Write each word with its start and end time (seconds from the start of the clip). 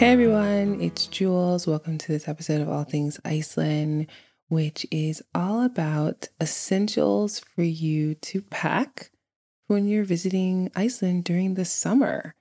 Hey 0.00 0.12
everyone, 0.12 0.80
it's 0.80 1.06
Jules. 1.08 1.66
Welcome 1.66 1.98
to 1.98 2.08
this 2.08 2.26
episode 2.26 2.62
of 2.62 2.70
All 2.70 2.84
Things 2.84 3.20
Iceland, 3.22 4.06
which 4.48 4.86
is 4.90 5.22
all 5.34 5.62
about 5.62 6.26
essentials 6.40 7.38
for 7.38 7.62
you 7.62 8.14
to 8.14 8.40
pack 8.40 9.10
when 9.66 9.86
you're 9.86 10.04
visiting 10.04 10.72
Iceland 10.74 11.24
during 11.24 11.52
the 11.52 11.66
summer. 11.66 12.34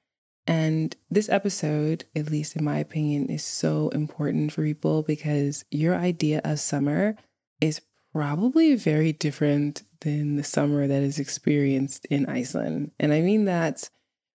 And 0.48 0.96
this 1.12 1.28
episode, 1.28 2.06
at 2.16 2.32
least 2.32 2.56
in 2.56 2.64
my 2.64 2.78
opinion, 2.78 3.26
is 3.26 3.44
so 3.44 3.90
important 3.90 4.54
for 4.54 4.64
people 4.64 5.04
because 5.04 5.66
your 5.70 5.96
idea 5.96 6.40
of 6.46 6.62
summer 6.62 7.18
is 7.60 7.82
probably 8.14 8.76
very 8.76 9.12
different 9.12 9.84
than 10.00 10.38
the 10.38 10.46
summer 10.46 10.88
that 10.88 11.04
is 11.04 11.20
experienced 11.20 12.06
in 12.06 12.26
Iceland. 12.28 12.92
And 13.02 13.12
I 13.12 13.20
mean 13.20 13.44
that 13.46 13.90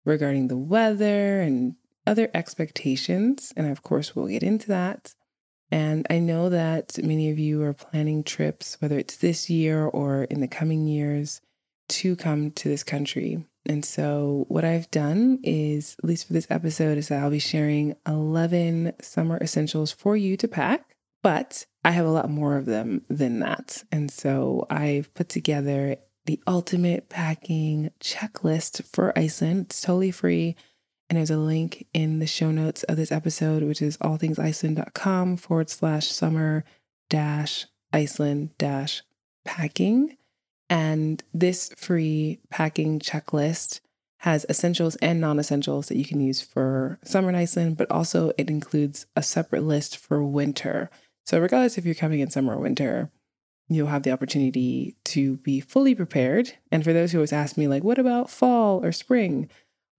regarding 0.04 0.48
the 0.48 0.56
weather 0.56 1.40
and 1.40 1.76
other 2.06 2.30
expectations. 2.34 3.52
And 3.56 3.70
of 3.70 3.82
course, 3.82 4.14
we'll 4.14 4.28
get 4.28 4.42
into 4.42 4.68
that. 4.68 5.14
And 5.70 6.06
I 6.10 6.18
know 6.18 6.50
that 6.50 6.98
many 7.02 7.30
of 7.30 7.38
you 7.38 7.62
are 7.62 7.72
planning 7.72 8.24
trips, 8.24 8.76
whether 8.80 8.98
it's 8.98 9.16
this 9.16 9.48
year 9.48 9.84
or 9.84 10.24
in 10.24 10.40
the 10.40 10.48
coming 10.48 10.86
years, 10.86 11.40
to 11.88 12.14
come 12.14 12.50
to 12.52 12.68
this 12.68 12.84
country. 12.84 13.44
And 13.66 13.84
so, 13.84 14.44
what 14.48 14.64
I've 14.64 14.90
done 14.90 15.38
is, 15.42 15.96
at 15.98 16.04
least 16.04 16.26
for 16.26 16.32
this 16.32 16.48
episode, 16.50 16.98
is 16.98 17.08
that 17.08 17.22
I'll 17.22 17.30
be 17.30 17.38
sharing 17.38 17.94
11 18.06 18.94
summer 19.00 19.38
essentials 19.40 19.92
for 19.92 20.16
you 20.16 20.36
to 20.38 20.48
pack, 20.48 20.96
but 21.22 21.64
I 21.84 21.92
have 21.92 22.06
a 22.06 22.10
lot 22.10 22.28
more 22.28 22.56
of 22.56 22.66
them 22.66 23.02
than 23.08 23.38
that. 23.40 23.84
And 23.92 24.10
so, 24.10 24.66
I've 24.68 25.14
put 25.14 25.28
together 25.28 25.96
the 26.26 26.40
ultimate 26.46 27.08
packing 27.08 27.90
checklist 28.00 28.84
for 28.84 29.16
Iceland. 29.16 29.66
It's 29.66 29.80
totally 29.80 30.10
free. 30.10 30.56
And 31.08 31.18
there's 31.18 31.30
a 31.30 31.36
link 31.36 31.86
in 31.92 32.18
the 32.20 32.26
show 32.26 32.50
notes 32.50 32.82
of 32.84 32.96
this 32.96 33.12
episode, 33.12 33.62
which 33.62 33.82
is 33.82 33.98
allthingsiceland.com 33.98 35.36
forward 35.36 35.68
slash 35.68 36.06
summer 36.10 36.64
dash 37.10 37.66
Iceland 37.92 38.50
dash 38.56 39.02
packing. 39.44 40.16
And 40.70 41.22
this 41.34 41.70
free 41.76 42.40
packing 42.48 42.98
checklist 42.98 43.80
has 44.18 44.46
essentials 44.48 44.96
and 44.96 45.20
non 45.20 45.38
essentials 45.38 45.88
that 45.88 45.98
you 45.98 46.04
can 46.04 46.20
use 46.20 46.40
for 46.40 46.98
summer 47.04 47.28
in 47.28 47.34
Iceland, 47.34 47.76
but 47.76 47.90
also 47.90 48.32
it 48.38 48.48
includes 48.48 49.06
a 49.16 49.22
separate 49.22 49.64
list 49.64 49.96
for 49.96 50.24
winter. 50.24 50.90
So, 51.26 51.40
regardless 51.40 51.76
if 51.76 51.84
you're 51.84 51.94
coming 51.94 52.20
in 52.20 52.30
summer 52.30 52.54
or 52.56 52.60
winter, 52.60 53.10
you'll 53.68 53.88
have 53.88 54.04
the 54.04 54.12
opportunity 54.12 54.96
to 55.04 55.38
be 55.38 55.60
fully 55.60 55.94
prepared. 55.94 56.54
And 56.70 56.84
for 56.84 56.92
those 56.92 57.12
who 57.12 57.18
always 57.18 57.32
ask 57.32 57.56
me, 57.56 57.68
like, 57.68 57.84
what 57.84 57.98
about 57.98 58.30
fall 58.30 58.84
or 58.84 58.92
spring? 58.92 59.48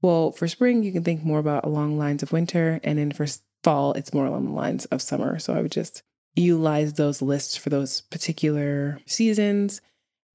Well, 0.03 0.33
for 0.33 0.49
spring, 0.49 0.83
you 0.83 0.91
can 0.91 1.05
think 1.05 1.23
more 1.23 1.39
about 1.39 1.63
along 1.63 1.97
lines 1.97 2.21
of 2.21 2.33
winter, 2.33 2.81
and 2.83 2.99
then 2.99 3.13
for 3.13 3.25
fall, 3.63 3.93
it's 3.93 4.13
more 4.13 4.25
along 4.25 4.45
the 4.45 4.51
lines 4.51 4.83
of 4.85 5.01
summer. 5.01 5.39
So 5.39 5.53
I 5.53 5.61
would 5.61 5.71
just 5.71 6.03
utilize 6.35 6.93
those 6.93 7.21
lists 7.21 7.55
for 7.55 7.69
those 7.69 8.01
particular 8.01 8.99
seasons. 9.05 9.79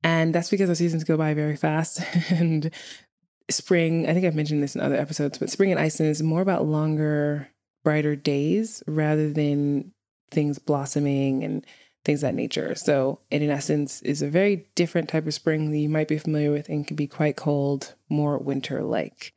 And 0.03 0.35
that's 0.35 0.49
because 0.49 0.71
the 0.71 0.75
seasons 0.75 1.05
go 1.05 1.19
by 1.19 1.35
very 1.35 1.55
fast. 1.55 2.01
and 2.31 2.71
spring, 3.51 4.09
I 4.09 4.15
think 4.15 4.25
I've 4.25 4.35
mentioned 4.35 4.63
this 4.63 4.75
in 4.75 4.81
other 4.81 4.97
episodes, 4.97 5.37
but 5.37 5.51
spring 5.51 5.69
in 5.69 5.77
Iceland 5.77 6.13
is 6.13 6.23
more 6.23 6.41
about 6.41 6.65
longer, 6.65 7.49
brighter 7.85 8.17
days 8.17 8.83
rather 8.87 9.31
than 9.31 9.93
things 10.31 10.59
blossoming 10.59 11.45
and 11.45 11.67
things 12.07 12.23
that 12.23 12.35
nature. 12.35 12.75
So 12.75 13.21
it 13.31 13.43
in 13.43 13.51
essence 13.51 14.01
is 14.01 14.23
a 14.23 14.29
very 14.29 14.67
different 14.77 15.11
type 15.11 15.27
of 15.27 15.35
spring 15.35 15.73
that 15.73 15.79
you 15.79 15.91
might 15.91 16.09
be 16.09 16.17
familiar 16.17 16.53
with 16.53 16.71
and 16.71 16.87
can 16.87 16.97
be 16.97 17.07
quite 17.07 17.37
cold, 17.37 17.95
more 18.09 18.39
winter 18.39 18.83
like. 18.83 19.35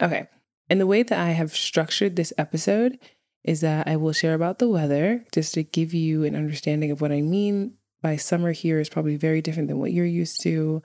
Okay. 0.00 0.28
And 0.68 0.80
the 0.80 0.86
way 0.86 1.02
that 1.02 1.18
I 1.18 1.30
have 1.30 1.54
structured 1.54 2.16
this 2.16 2.32
episode 2.38 2.98
is 3.44 3.60
that 3.60 3.88
I 3.88 3.96
will 3.96 4.12
share 4.12 4.34
about 4.34 4.58
the 4.58 4.68
weather 4.68 5.24
just 5.32 5.54
to 5.54 5.62
give 5.62 5.92
you 5.92 6.24
an 6.24 6.36
understanding 6.36 6.90
of 6.90 7.00
what 7.00 7.12
I 7.12 7.20
mean 7.20 7.74
by 8.00 8.16
summer 8.16 8.52
here 8.52 8.78
is 8.78 8.88
probably 8.88 9.16
very 9.16 9.42
different 9.42 9.68
than 9.68 9.78
what 9.78 9.92
you're 9.92 10.04
used 10.06 10.40
to. 10.42 10.82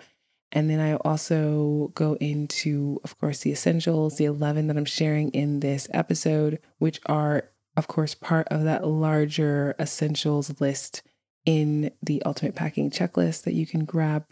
And 0.52 0.70
then 0.70 0.80
I 0.80 0.96
also 0.96 1.92
go 1.94 2.16
into, 2.16 3.00
of 3.04 3.18
course, 3.20 3.40
the 3.40 3.52
essentials, 3.52 4.18
the 4.18 4.26
11 4.26 4.68
that 4.68 4.78
I'm 4.78 4.86
sharing 4.86 5.30
in 5.30 5.60
this 5.60 5.88
episode, 5.94 6.60
which 6.78 7.00
are, 7.06 7.50
of 7.76 7.88
course, 7.88 8.16
part 8.16 8.48
of 8.50 8.64
that 8.64 8.88
larger 8.88 9.76
essentials 9.80 10.60
list 10.62 11.02
in 11.46 11.92
the 12.02 12.24
Ultimate 12.24 12.56
Packing 12.56 12.92
Checklist 12.92 13.44
that 13.44 13.54
you 13.54 13.66
can 13.66 13.86
grab 13.86 14.26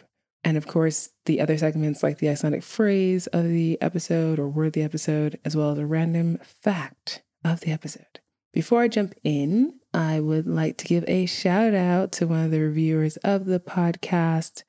and 0.46 0.58
of 0.58 0.68
course, 0.68 1.10
the 1.26 1.42
other 1.42 1.58
segments 1.58 2.04
like 2.04 2.20
the 2.20 2.30
Icelandic 2.30 2.62
phrase 2.62 3.26
of 3.28 3.46
the 3.46 3.82
episode 3.82 4.38
or 4.38 4.48
word 4.48 4.68
of 4.68 4.74
the 4.74 4.84
episode, 4.84 5.40
as 5.44 5.58
well 5.58 5.72
as 5.72 5.80
a 5.80 5.88
random 5.88 6.38
fact 6.62 7.24
of 7.44 7.62
the 7.62 7.72
episode. 7.72 8.20
Before 8.54 8.82
I 8.82 8.88
jump 8.88 9.16
in, 9.24 9.80
I 9.92 10.20
would 10.20 10.46
like 10.46 10.78
to 10.78 10.86
give 10.86 11.04
a 11.08 11.26
shout 11.26 11.74
out 11.74 12.12
to 12.14 12.28
one 12.28 12.46
of 12.46 12.52
the 12.52 12.62
reviewers 12.62 13.18
of 13.18 13.46
the 13.46 13.60
podcast. 13.60 14.64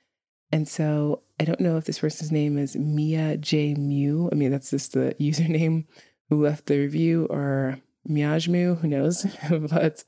And 0.50 0.66
so 0.66 1.22
I 1.38 1.44
don't 1.44 1.60
know 1.60 1.76
if 1.76 1.84
this 1.84 1.98
person's 1.98 2.32
name 2.32 2.56
is 2.56 2.74
Mia 2.74 3.36
J. 3.36 3.74
Mew. 3.74 4.30
I 4.32 4.34
mean, 4.34 4.52
that's 4.52 4.70
just 4.70 4.94
the 4.94 5.14
username 5.20 5.84
who 6.30 6.42
left 6.42 6.66
the 6.66 6.78
review, 6.78 7.26
or 7.28 7.78
Miajmu, 8.08 8.80
who 8.80 8.88
knows? 8.88 9.26
but 9.50 10.04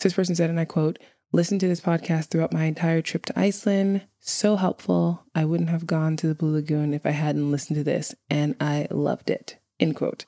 this 0.00 0.12
person 0.12 0.34
said, 0.34 0.50
and 0.50 0.58
I 0.58 0.64
quote, 0.64 0.98
Listen 1.34 1.58
to 1.58 1.66
this 1.66 1.80
podcast 1.80 2.26
throughout 2.26 2.52
my 2.52 2.66
entire 2.66 3.02
trip 3.02 3.26
to 3.26 3.36
Iceland. 3.36 4.02
So 4.20 4.54
helpful. 4.54 5.24
I 5.34 5.44
wouldn't 5.44 5.68
have 5.68 5.84
gone 5.84 6.16
to 6.18 6.28
the 6.28 6.34
Blue 6.36 6.52
Lagoon 6.52 6.94
if 6.94 7.04
I 7.04 7.10
hadn't 7.10 7.50
listened 7.50 7.76
to 7.76 7.82
this, 7.82 8.14
and 8.30 8.54
I 8.60 8.86
loved 8.92 9.30
it. 9.30 9.58
End 9.80 9.96
quote. 9.96 10.26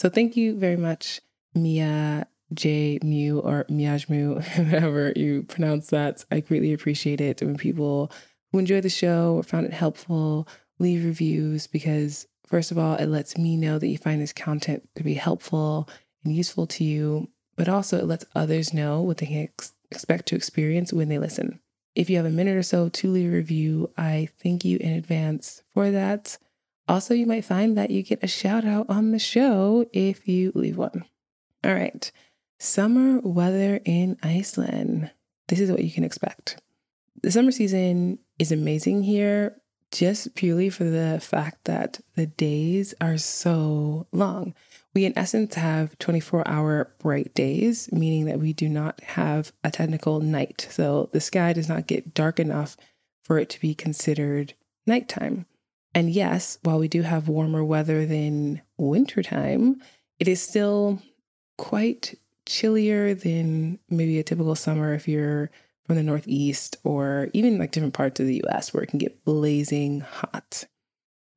So 0.00 0.08
thank 0.08 0.36
you 0.36 0.58
very 0.58 0.76
much, 0.76 1.20
Mia 1.54 2.26
J 2.52 2.98
Mew 3.04 3.38
or 3.38 3.66
Miajmu, 3.70 4.42
however 4.42 5.12
you 5.14 5.44
pronounce 5.44 5.90
that. 5.90 6.24
I 6.32 6.40
greatly 6.40 6.72
appreciate 6.72 7.20
it 7.20 7.40
when 7.40 7.56
people 7.56 8.10
who 8.50 8.58
enjoy 8.58 8.80
the 8.80 8.88
show 8.88 9.34
or 9.34 9.44
found 9.44 9.64
it 9.64 9.72
helpful 9.72 10.48
leave 10.80 11.04
reviews 11.04 11.68
because 11.68 12.26
first 12.48 12.72
of 12.72 12.78
all, 12.78 12.96
it 12.96 13.06
lets 13.06 13.38
me 13.38 13.56
know 13.56 13.78
that 13.78 13.86
you 13.86 13.96
find 13.96 14.20
this 14.20 14.32
content 14.32 14.88
to 14.96 15.04
be 15.04 15.14
helpful 15.14 15.88
and 16.24 16.34
useful 16.34 16.66
to 16.66 16.82
you, 16.82 17.28
but 17.54 17.68
also 17.68 17.96
it 17.96 18.06
lets 18.06 18.24
others 18.34 18.74
know 18.74 19.00
what 19.00 19.18
they 19.18 19.26
can 19.26 19.48
expect 19.90 20.26
to 20.26 20.36
experience 20.36 20.92
when 20.92 21.08
they 21.08 21.18
listen. 21.18 21.60
If 21.94 22.08
you 22.08 22.16
have 22.16 22.26
a 22.26 22.30
minute 22.30 22.56
or 22.56 22.62
so 22.62 22.88
to 22.88 23.10
leave 23.10 23.32
a 23.32 23.36
review, 23.36 23.90
I 23.96 24.28
thank 24.42 24.64
you 24.64 24.78
in 24.78 24.92
advance 24.92 25.62
for 25.74 25.90
that. 25.90 26.38
Also, 26.86 27.12
you 27.12 27.26
might 27.26 27.44
find 27.44 27.76
that 27.76 27.90
you 27.90 28.02
get 28.02 28.22
a 28.22 28.28
shout 28.28 28.64
out 28.64 28.86
on 28.88 29.10
the 29.10 29.18
show 29.18 29.86
if 29.92 30.26
you 30.28 30.52
leave 30.54 30.76
one. 30.76 31.04
All 31.64 31.74
right, 31.74 32.10
summer 32.58 33.20
weather 33.20 33.80
in 33.84 34.16
Iceland. 34.22 35.10
This 35.48 35.60
is 35.60 35.70
what 35.70 35.84
you 35.84 35.90
can 35.90 36.04
expect. 36.04 36.60
The 37.22 37.32
summer 37.32 37.50
season 37.50 38.20
is 38.38 38.52
amazing 38.52 39.02
here 39.02 39.60
just 39.90 40.34
purely 40.34 40.70
for 40.70 40.84
the 40.84 41.18
fact 41.20 41.64
that 41.64 42.00
the 42.14 42.26
days 42.26 42.94
are 43.00 43.18
so 43.18 44.06
long. 44.12 44.54
We, 44.98 45.04
in 45.04 45.16
essence, 45.16 45.54
have 45.54 45.96
24 46.00 46.48
hour 46.48 46.92
bright 46.98 47.32
days, 47.32 47.88
meaning 47.92 48.24
that 48.24 48.40
we 48.40 48.52
do 48.52 48.68
not 48.68 49.00
have 49.02 49.52
a 49.62 49.70
technical 49.70 50.18
night. 50.18 50.66
So 50.72 51.08
the 51.12 51.20
sky 51.20 51.52
does 51.52 51.68
not 51.68 51.86
get 51.86 52.14
dark 52.14 52.40
enough 52.40 52.76
for 53.22 53.38
it 53.38 53.48
to 53.50 53.60
be 53.60 53.76
considered 53.76 54.54
nighttime. 54.88 55.46
And 55.94 56.10
yes, 56.10 56.58
while 56.64 56.80
we 56.80 56.88
do 56.88 57.02
have 57.02 57.28
warmer 57.28 57.62
weather 57.62 58.06
than 58.06 58.60
wintertime, 58.76 59.80
it 60.18 60.26
is 60.26 60.42
still 60.42 61.00
quite 61.58 62.16
chillier 62.44 63.14
than 63.14 63.78
maybe 63.88 64.18
a 64.18 64.24
typical 64.24 64.56
summer 64.56 64.94
if 64.94 65.06
you're 65.06 65.48
from 65.86 65.94
the 65.94 66.02
Northeast 66.02 66.76
or 66.82 67.28
even 67.34 67.56
like 67.56 67.70
different 67.70 67.94
parts 67.94 68.18
of 68.18 68.26
the 68.26 68.42
US 68.48 68.74
where 68.74 68.82
it 68.82 68.88
can 68.88 68.98
get 68.98 69.24
blazing 69.24 70.00
hot. 70.00 70.64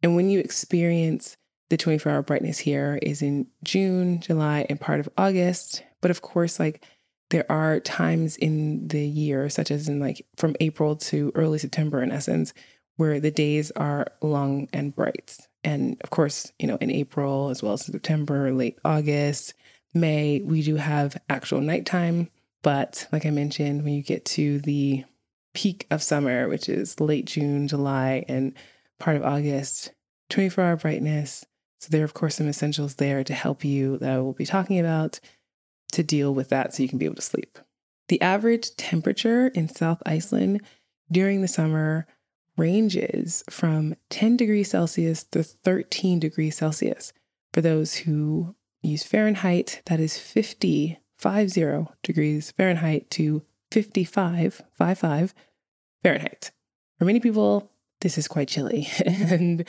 And 0.01 0.15
when 0.15 0.31
you 0.31 0.39
experience 0.39 1.37
the 1.71 1.77
24 1.77 2.11
hour 2.11 2.21
brightness 2.21 2.59
here 2.59 2.99
is 3.01 3.21
in 3.21 3.47
June, 3.63 4.19
July, 4.19 4.65
and 4.69 4.79
part 4.79 4.99
of 4.99 5.07
August. 5.17 5.83
But 6.01 6.11
of 6.11 6.21
course, 6.21 6.59
like 6.59 6.85
there 7.29 7.49
are 7.49 7.79
times 7.79 8.35
in 8.35 8.89
the 8.89 9.07
year, 9.07 9.49
such 9.49 9.71
as 9.71 9.87
in 9.87 10.01
like 10.01 10.25
from 10.35 10.57
April 10.59 10.97
to 10.97 11.31
early 11.33 11.59
September, 11.59 12.03
in 12.03 12.11
essence, 12.11 12.53
where 12.97 13.21
the 13.21 13.31
days 13.31 13.71
are 13.71 14.07
long 14.21 14.67
and 14.73 14.93
bright. 14.93 15.37
And 15.63 15.95
of 16.03 16.09
course, 16.09 16.51
you 16.59 16.67
know, 16.67 16.77
in 16.81 16.91
April 16.91 17.47
as 17.47 17.63
well 17.63 17.73
as 17.73 17.85
September, 17.85 18.51
late 18.51 18.77
August, 18.83 19.53
May, 19.93 20.41
we 20.43 20.63
do 20.63 20.75
have 20.75 21.21
actual 21.29 21.61
nighttime. 21.61 22.29
But 22.63 23.07
like 23.13 23.25
I 23.25 23.29
mentioned, 23.29 23.85
when 23.85 23.93
you 23.93 24.03
get 24.03 24.25
to 24.25 24.59
the 24.59 25.05
peak 25.53 25.87
of 25.89 26.03
summer, 26.03 26.49
which 26.49 26.67
is 26.67 26.99
late 26.99 27.27
June, 27.27 27.69
July, 27.69 28.25
and 28.27 28.55
part 28.99 29.15
of 29.15 29.23
August, 29.23 29.93
24 30.31 30.63
hour 30.65 30.75
brightness, 30.75 31.45
so 31.81 31.87
there 31.89 32.01
are, 32.01 32.05
of 32.05 32.13
course, 32.13 32.35
some 32.35 32.47
essentials 32.47 32.95
there 32.95 33.23
to 33.23 33.33
help 33.33 33.65
you 33.65 33.97
that 33.97 34.11
I 34.11 34.19
will 34.19 34.33
be 34.33 34.45
talking 34.45 34.79
about 34.79 35.19
to 35.93 36.03
deal 36.03 36.31
with 36.31 36.49
that 36.49 36.73
so 36.73 36.83
you 36.83 36.89
can 36.89 36.99
be 36.99 37.05
able 37.05 37.15
to 37.15 37.23
sleep. 37.23 37.57
The 38.07 38.21
average 38.21 38.75
temperature 38.75 39.47
in 39.47 39.67
South 39.67 39.99
Iceland 40.05 40.61
during 41.11 41.41
the 41.41 41.47
summer 41.47 42.05
ranges 42.55 43.43
from 43.49 43.95
10 44.11 44.37
degrees 44.37 44.69
Celsius 44.69 45.23
to 45.23 45.41
13 45.41 46.19
degrees 46.19 46.55
Celsius 46.55 47.13
for 47.51 47.61
those 47.61 47.95
who 47.95 48.55
use 48.83 49.03
Fahrenheit, 49.03 49.81
that 49.87 49.99
is 49.99 50.19
50, 50.19 50.99
50 51.17 51.87
degrees 52.03 52.51
Fahrenheit 52.51 53.09
to 53.11 53.41
55, 53.71 54.61
55 54.77 55.33
Fahrenheit. 56.03 56.51
For 56.99 57.05
many 57.05 57.19
people, 57.19 57.71
this 58.01 58.19
is 58.19 58.27
quite 58.27 58.49
chilly. 58.49 58.87
and 59.05 59.67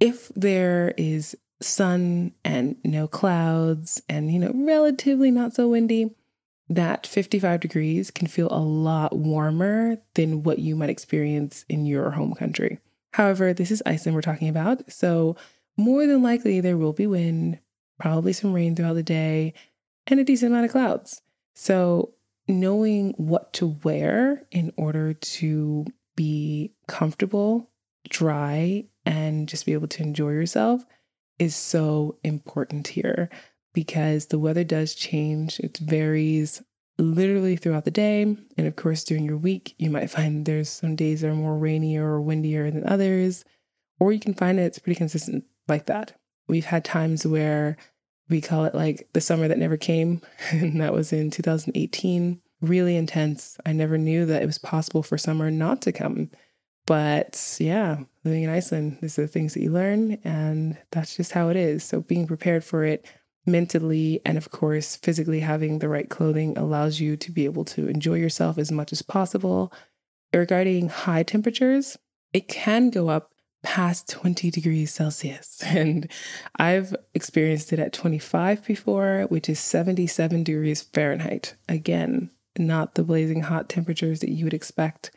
if 0.00 0.28
there 0.34 0.94
is 0.96 1.36
sun 1.60 2.32
and 2.44 2.76
no 2.84 3.08
clouds 3.08 4.00
and, 4.08 4.32
you 4.32 4.38
know, 4.38 4.52
relatively 4.54 5.30
not 5.30 5.54
so 5.54 5.68
windy, 5.68 6.14
that 6.68 7.06
55 7.06 7.60
degrees 7.60 8.10
can 8.10 8.26
feel 8.26 8.48
a 8.50 8.60
lot 8.60 9.16
warmer 9.16 9.98
than 10.14 10.42
what 10.42 10.58
you 10.58 10.76
might 10.76 10.90
experience 10.90 11.64
in 11.68 11.86
your 11.86 12.10
home 12.10 12.34
country. 12.34 12.78
However, 13.12 13.54
this 13.54 13.70
is 13.70 13.82
Iceland 13.86 14.14
we're 14.14 14.22
talking 14.22 14.48
about. 14.48 14.92
So, 14.92 15.36
more 15.76 16.06
than 16.06 16.22
likely, 16.22 16.60
there 16.60 16.76
will 16.76 16.92
be 16.92 17.06
wind, 17.06 17.60
probably 17.98 18.32
some 18.32 18.52
rain 18.52 18.74
throughout 18.74 18.94
the 18.94 19.02
day, 19.02 19.54
and 20.06 20.20
a 20.20 20.24
decent 20.24 20.52
amount 20.52 20.66
of 20.66 20.72
clouds. 20.72 21.22
So, 21.54 22.12
knowing 22.46 23.14
what 23.16 23.52
to 23.54 23.78
wear 23.82 24.44
in 24.50 24.72
order 24.76 25.14
to 25.14 25.86
be 26.16 26.72
comfortable, 26.86 27.70
dry, 28.08 28.84
and 29.08 29.48
just 29.48 29.64
be 29.64 29.72
able 29.72 29.88
to 29.88 30.02
enjoy 30.02 30.28
yourself 30.28 30.84
is 31.38 31.56
so 31.56 32.18
important 32.22 32.88
here 32.88 33.30
because 33.72 34.26
the 34.26 34.38
weather 34.38 34.64
does 34.64 34.94
change. 34.94 35.58
It 35.60 35.78
varies 35.78 36.62
literally 36.98 37.56
throughout 37.56 37.86
the 37.86 37.90
day. 37.90 38.22
And 38.22 38.66
of 38.66 38.76
course, 38.76 39.04
during 39.04 39.24
your 39.24 39.38
week, 39.38 39.74
you 39.78 39.88
might 39.88 40.10
find 40.10 40.44
there's 40.44 40.68
some 40.68 40.94
days 40.94 41.22
that 41.22 41.30
are 41.30 41.34
more 41.34 41.56
rainier 41.56 42.04
or 42.04 42.20
windier 42.20 42.70
than 42.70 42.86
others, 42.86 43.46
or 43.98 44.12
you 44.12 44.20
can 44.20 44.34
find 44.34 44.60
it's 44.60 44.78
pretty 44.78 44.98
consistent 44.98 45.44
like 45.68 45.86
that. 45.86 46.12
We've 46.46 46.66
had 46.66 46.84
times 46.84 47.26
where 47.26 47.78
we 48.28 48.42
call 48.42 48.66
it 48.66 48.74
like 48.74 49.08
the 49.14 49.22
summer 49.22 49.48
that 49.48 49.58
never 49.58 49.78
came, 49.78 50.20
and 50.50 50.82
that 50.82 50.92
was 50.92 51.14
in 51.14 51.30
2018. 51.30 52.42
Really 52.60 52.96
intense. 52.96 53.56
I 53.64 53.72
never 53.72 53.96
knew 53.96 54.26
that 54.26 54.42
it 54.42 54.46
was 54.46 54.58
possible 54.58 55.02
for 55.02 55.16
summer 55.16 55.50
not 55.50 55.80
to 55.82 55.92
come. 55.92 56.30
But 56.88 57.58
yeah, 57.60 57.98
living 58.24 58.44
in 58.44 58.48
Iceland, 58.48 58.96
these 59.02 59.18
are 59.18 59.22
the 59.22 59.28
things 59.28 59.52
that 59.52 59.62
you 59.62 59.70
learn, 59.70 60.16
and 60.24 60.78
that's 60.90 61.16
just 61.16 61.32
how 61.32 61.50
it 61.50 61.56
is. 61.56 61.84
So 61.84 62.00
being 62.00 62.26
prepared 62.26 62.64
for 62.64 62.82
it 62.82 63.04
mentally 63.44 64.22
and 64.24 64.38
of 64.38 64.50
course 64.50 64.96
physically 64.96 65.40
having 65.40 65.78
the 65.78 65.88
right 65.88 66.08
clothing 66.08 66.56
allows 66.56 67.00
you 67.00 67.16
to 67.16 67.30
be 67.30 67.44
able 67.44 67.64
to 67.64 67.88
enjoy 67.88 68.14
yourself 68.14 68.56
as 68.56 68.72
much 68.72 68.90
as 68.90 69.02
possible. 69.02 69.70
Regarding 70.32 70.88
high 70.88 71.22
temperatures, 71.22 71.98
it 72.32 72.48
can 72.48 72.88
go 72.88 73.10
up 73.10 73.32
past 73.62 74.08
20 74.08 74.50
degrees 74.50 74.90
Celsius. 74.90 75.62
And 75.66 76.10
I've 76.56 76.96
experienced 77.12 77.70
it 77.74 77.78
at 77.78 77.92
25 77.92 78.64
before, 78.64 79.26
which 79.28 79.50
is 79.50 79.60
77 79.60 80.42
degrees 80.42 80.82
Fahrenheit. 80.82 81.54
Again, 81.68 82.30
not 82.58 82.94
the 82.94 83.04
blazing 83.04 83.42
hot 83.42 83.68
temperatures 83.68 84.20
that 84.20 84.30
you 84.30 84.44
would 84.44 84.54
expect, 84.54 85.10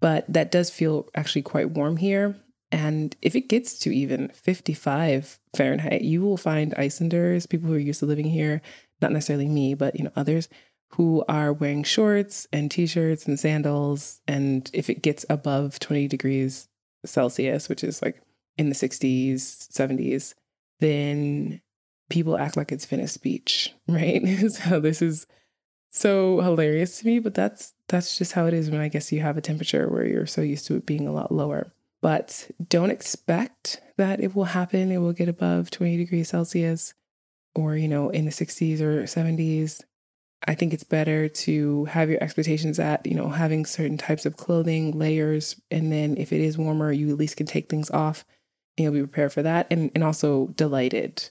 but 0.00 0.24
that 0.32 0.50
does 0.50 0.70
feel 0.70 1.08
actually 1.14 1.42
quite 1.42 1.70
warm 1.70 1.96
here. 1.96 2.36
And 2.72 3.16
if 3.22 3.34
it 3.36 3.48
gets 3.48 3.78
to 3.80 3.94
even 3.94 4.28
55 4.28 5.38
Fahrenheit, 5.54 6.02
you 6.02 6.22
will 6.22 6.36
find 6.36 6.74
Icelanders, 6.76 7.46
people 7.46 7.68
who 7.68 7.74
are 7.74 7.78
used 7.78 8.00
to 8.00 8.06
living 8.06 8.26
here, 8.26 8.60
not 9.00 9.12
necessarily 9.12 9.48
me, 9.48 9.74
but 9.74 9.96
you 9.96 10.04
know, 10.04 10.12
others 10.16 10.48
who 10.90 11.24
are 11.28 11.52
wearing 11.52 11.82
shorts 11.82 12.46
and 12.52 12.70
t-shirts 12.70 13.26
and 13.26 13.38
sandals. 13.38 14.20
And 14.26 14.70
if 14.72 14.88
it 14.90 15.02
gets 15.02 15.24
above 15.28 15.78
20 15.78 16.08
degrees 16.08 16.68
Celsius, 17.04 17.68
which 17.68 17.84
is 17.84 18.02
like 18.02 18.20
in 18.56 18.68
the 18.68 18.74
60s, 18.74 19.68
70s, 19.68 20.34
then 20.80 21.60
people 22.08 22.36
act 22.36 22.56
like 22.56 22.72
it's 22.72 22.84
Venice 22.84 23.16
Beach, 23.16 23.72
right? 23.88 24.22
so 24.50 24.80
this 24.80 25.02
is 25.02 25.26
so 25.90 26.40
hilarious 26.40 27.00
to 27.00 27.06
me, 27.06 27.18
but 27.18 27.34
that's 27.34 27.74
that's 27.88 28.18
just 28.18 28.32
how 28.32 28.46
it 28.46 28.54
is 28.54 28.70
when 28.70 28.80
I 28.80 28.88
guess 28.88 29.12
you 29.12 29.20
have 29.20 29.36
a 29.36 29.42
temperature 29.42 29.88
where 29.88 30.06
you're 30.06 30.26
so 30.26 30.40
used 30.40 30.66
to 30.66 30.76
it 30.76 30.86
being 30.86 31.06
a 31.06 31.12
lot 31.12 31.32
lower. 31.32 31.72
But 32.02 32.50
don't 32.68 32.90
expect 32.90 33.80
that 33.96 34.20
it 34.20 34.34
will 34.34 34.44
happen. 34.44 34.90
It 34.90 34.98
will 34.98 35.12
get 35.12 35.28
above 35.28 35.70
20 35.70 35.96
degrees 35.96 36.28
Celsius 36.28 36.94
or, 37.54 37.76
you 37.76 37.88
know, 37.88 38.10
in 38.10 38.24
the 38.24 38.30
60s 38.30 38.80
or 38.80 39.04
70s. 39.04 39.82
I 40.46 40.54
think 40.54 40.74
it's 40.74 40.84
better 40.84 41.28
to 41.28 41.86
have 41.86 42.10
your 42.10 42.22
expectations 42.22 42.78
at, 42.78 43.06
you 43.06 43.14
know, 43.14 43.28
having 43.28 43.64
certain 43.64 43.96
types 43.96 44.26
of 44.26 44.36
clothing, 44.36 44.96
layers, 44.96 45.60
and 45.70 45.90
then 45.90 46.16
if 46.18 46.32
it 46.32 46.40
is 46.40 46.58
warmer, 46.58 46.92
you 46.92 47.10
at 47.10 47.16
least 47.16 47.38
can 47.38 47.46
take 47.46 47.68
things 47.68 47.90
off 47.90 48.24
and 48.76 48.84
you'll 48.84 48.92
be 48.92 49.00
prepared 49.00 49.32
for 49.32 49.42
that 49.42 49.66
and, 49.70 49.90
and 49.94 50.04
also 50.04 50.48
delighted. 50.48 51.28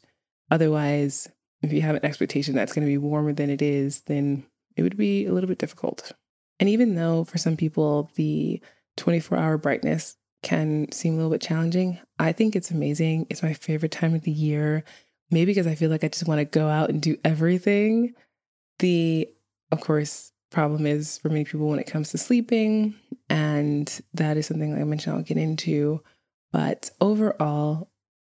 Otherwise, 0.49 1.29
if 1.61 1.71
you 1.71 1.81
have 1.81 1.95
an 1.95 2.05
expectation 2.05 2.55
that's 2.55 2.73
going 2.73 2.85
to 2.85 2.91
be 2.91 2.97
warmer 2.97 3.33
than 3.33 3.49
it 3.49 3.61
is, 3.61 4.01
then 4.01 4.45
it 4.75 4.83
would 4.83 4.97
be 4.97 5.25
a 5.25 5.31
little 5.31 5.47
bit 5.47 5.59
difficult. 5.59 6.11
And 6.59 6.69
even 6.69 6.95
though 6.95 7.23
for 7.23 7.37
some 7.37 7.57
people 7.57 8.11
the 8.15 8.61
24 8.97 9.37
hour 9.37 9.57
brightness 9.57 10.15
can 10.41 10.91
seem 10.91 11.13
a 11.13 11.17
little 11.17 11.31
bit 11.31 11.41
challenging, 11.41 11.99
I 12.19 12.31
think 12.31 12.55
it's 12.55 12.71
amazing. 12.71 13.27
It's 13.29 13.43
my 13.43 13.53
favorite 13.53 13.91
time 13.91 14.13
of 14.13 14.21
the 14.21 14.31
year. 14.31 14.83
Maybe 15.31 15.51
because 15.51 15.67
I 15.67 15.75
feel 15.75 15.89
like 15.89 16.03
I 16.03 16.07
just 16.07 16.27
want 16.27 16.39
to 16.39 16.45
go 16.45 16.67
out 16.67 16.89
and 16.89 17.01
do 17.01 17.17
everything. 17.23 18.13
The, 18.79 19.27
of 19.71 19.81
course, 19.81 20.31
problem 20.51 20.85
is 20.85 21.17
for 21.17 21.29
many 21.29 21.43
people 21.45 21.67
when 21.67 21.79
it 21.79 21.87
comes 21.87 22.11
to 22.11 22.17
sleeping. 22.17 22.95
And 23.29 24.01
that 24.13 24.37
is 24.37 24.45
something 24.45 24.71
like 24.71 24.81
I 24.81 24.85
mentioned 24.85 25.15
I'll 25.15 25.23
get 25.23 25.37
into. 25.37 26.01
But 26.51 26.91
overall, 27.01 27.89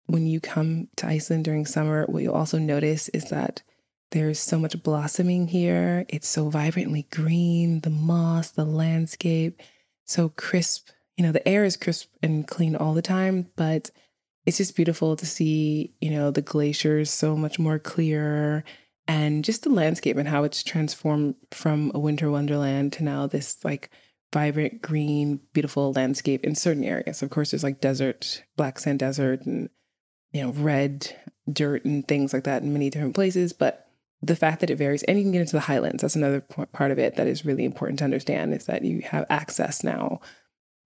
when 0.07 0.27
you 0.27 0.39
come 0.39 0.89
to 0.97 1.07
Iceland 1.07 1.45
during 1.45 1.65
summer, 1.65 2.05
what 2.07 2.21
you'll 2.21 2.35
also 2.35 2.59
notice 2.59 3.09
is 3.09 3.25
that 3.29 3.63
there's 4.11 4.39
so 4.39 4.59
much 4.59 4.81
blossoming 4.83 5.47
here. 5.47 6.05
It's 6.09 6.27
so 6.27 6.49
vibrantly 6.49 7.07
green, 7.11 7.79
the 7.81 7.89
moss, 7.89 8.51
the 8.51 8.65
landscape, 8.65 9.61
so 10.05 10.29
crisp. 10.29 10.89
You 11.17 11.25
know, 11.25 11.31
the 11.31 11.47
air 11.47 11.63
is 11.63 11.77
crisp 11.77 12.09
and 12.21 12.47
clean 12.47 12.75
all 12.75 12.93
the 12.93 13.01
time, 13.01 13.47
but 13.55 13.91
it's 14.45 14.57
just 14.57 14.75
beautiful 14.75 15.15
to 15.15 15.25
see, 15.25 15.93
you 16.01 16.09
know, 16.09 16.31
the 16.31 16.41
glaciers 16.41 17.09
so 17.09 17.35
much 17.35 17.59
more 17.59 17.79
clear 17.79 18.63
and 19.07 19.43
just 19.43 19.63
the 19.63 19.69
landscape 19.69 20.17
and 20.17 20.27
how 20.27 20.43
it's 20.43 20.63
transformed 20.63 21.35
from 21.51 21.91
a 21.93 21.99
winter 21.99 22.31
wonderland 22.31 22.93
to 22.93 23.03
now 23.03 23.27
this 23.27 23.63
like 23.63 23.89
vibrant 24.33 24.81
green, 24.81 25.39
beautiful 25.53 25.91
landscape 25.93 26.43
in 26.43 26.55
certain 26.55 26.83
areas. 26.83 27.21
Of 27.21 27.29
course, 27.29 27.51
there's 27.51 27.63
like 27.63 27.81
desert, 27.81 28.43
black 28.57 28.79
sand 28.79 28.99
desert, 28.99 29.45
and 29.45 29.69
you 30.31 30.41
know, 30.41 30.51
red 30.51 31.15
dirt 31.51 31.85
and 31.85 32.07
things 32.07 32.33
like 32.33 32.45
that 32.45 32.63
in 32.63 32.73
many 32.73 32.89
different 32.89 33.15
places. 33.15 33.53
But 33.53 33.90
the 34.21 34.35
fact 34.35 34.59
that 34.59 34.69
it 34.69 34.77
varies 34.77 35.03
and 35.03 35.17
you 35.17 35.23
can 35.23 35.31
get 35.31 35.41
into 35.41 35.53
the 35.53 35.61
highlands. 35.61 36.01
That's 36.01 36.15
another 36.15 36.41
part 36.41 36.91
of 36.91 36.99
it 36.99 37.15
that 37.15 37.27
is 37.27 37.45
really 37.45 37.65
important 37.65 37.99
to 37.99 38.05
understand 38.05 38.53
is 38.53 38.65
that 38.65 38.83
you 38.83 39.01
have 39.01 39.25
access 39.29 39.83
now 39.83 40.21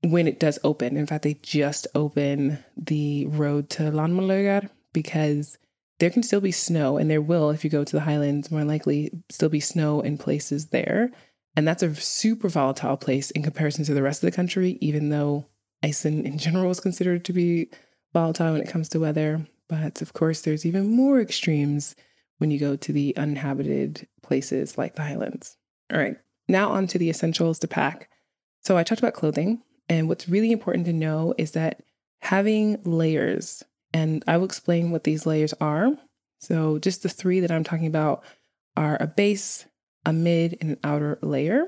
when 0.01 0.27
it 0.27 0.39
does 0.39 0.58
open. 0.63 0.96
In 0.96 1.06
fact 1.06 1.24
they 1.24 1.36
just 1.36 1.88
open 1.96 2.63
the 2.77 3.25
road 3.27 3.70
to 3.72 3.84
Landmannalaugar 3.84 4.70
because 4.94 5.58
there 6.00 6.10
can 6.10 6.24
still 6.24 6.42
be 6.42 6.51
snow 6.51 6.98
and 6.98 7.10
there 7.10 7.22
will 7.22 7.50
if 7.50 7.63
you 7.63 7.70
go 7.70 7.84
to 7.84 7.96
the 7.96 8.01
highlands 8.01 8.51
more 8.51 8.63
likely 8.63 9.12
still 9.30 9.50
be 9.50 9.60
snow 9.60 10.01
in 10.01 10.18
places 10.18 10.68
there. 10.68 11.12
And 11.58 11.68
that's 11.68 11.84
a 11.84 11.96
super 11.96 12.50
volatile 12.50 12.98
place 12.98 13.32
in 13.32 13.44
comparison 13.44 13.86
to 13.86 13.94
the 13.94 14.01
rest 14.04 14.24
of 14.24 14.27
the 14.27 14.36
country 14.36 14.77
even 14.82 15.10
though 15.10 15.46
iceland 15.84 16.25
in 16.25 16.38
general 16.38 16.72
is 16.72 16.80
considered 16.80 17.25
to 17.25 17.34
be 17.34 17.70
volatile 18.13 18.54
when 18.54 18.62
it 18.62 18.70
comes 18.70 18.88
to 18.89 19.00
weather. 19.00 19.46
But 19.68 20.01
of 20.01 20.13
course 20.13 20.42
there's 20.42 20.65
even 20.65 20.88
more 20.88 21.20
extremes 21.20 21.96
when 22.38 22.51
you 22.51 22.60
go 22.60 22.75
to 22.75 22.92
the 22.94 23.15
uninhabited 23.18 24.08
places 24.22 24.77
like 24.77 24.96
the 24.96 25.04
highlands. 25.04 25.58
All 25.92 26.00
right, 26.00 26.18
now 26.48 26.72
on 26.72 26.88
to 26.88 26.98
the 26.98 27.10
essentials 27.10 27.60
to 27.60 27.68
pack. 27.68 28.10
So 28.62 28.77
I 28.77 28.84
talked 28.84 29.00
about 29.00 29.13
clothing, 29.13 29.62
and 29.88 30.08
what's 30.08 30.27
really 30.27 30.51
important 30.51 30.86
to 30.86 30.94
know 30.94 31.34
is 31.38 31.51
that 31.51 31.84
having 32.22 32.82
layers, 32.84 33.63
and 33.94 34.24
I 34.27 34.38
will 34.38 34.46
explain 34.46 34.92
what 34.92 35.04
these 35.04 35.25
layers 35.25 35.54
are. 35.62 35.92
So 36.39 36.80
just 36.80 37.04
the 37.04 37.10
three 37.10 37.39
that 37.39 37.51
I'm 37.51 37.63
talking 37.63 37.88
about 37.88 38.24
are 38.75 38.98
a 39.00 39.08
base, 39.08 39.65
a 40.06 40.12
mid, 40.12 40.58
and 40.62 40.72
an 40.72 40.80
outer 40.84 41.20
layer. 41.22 41.65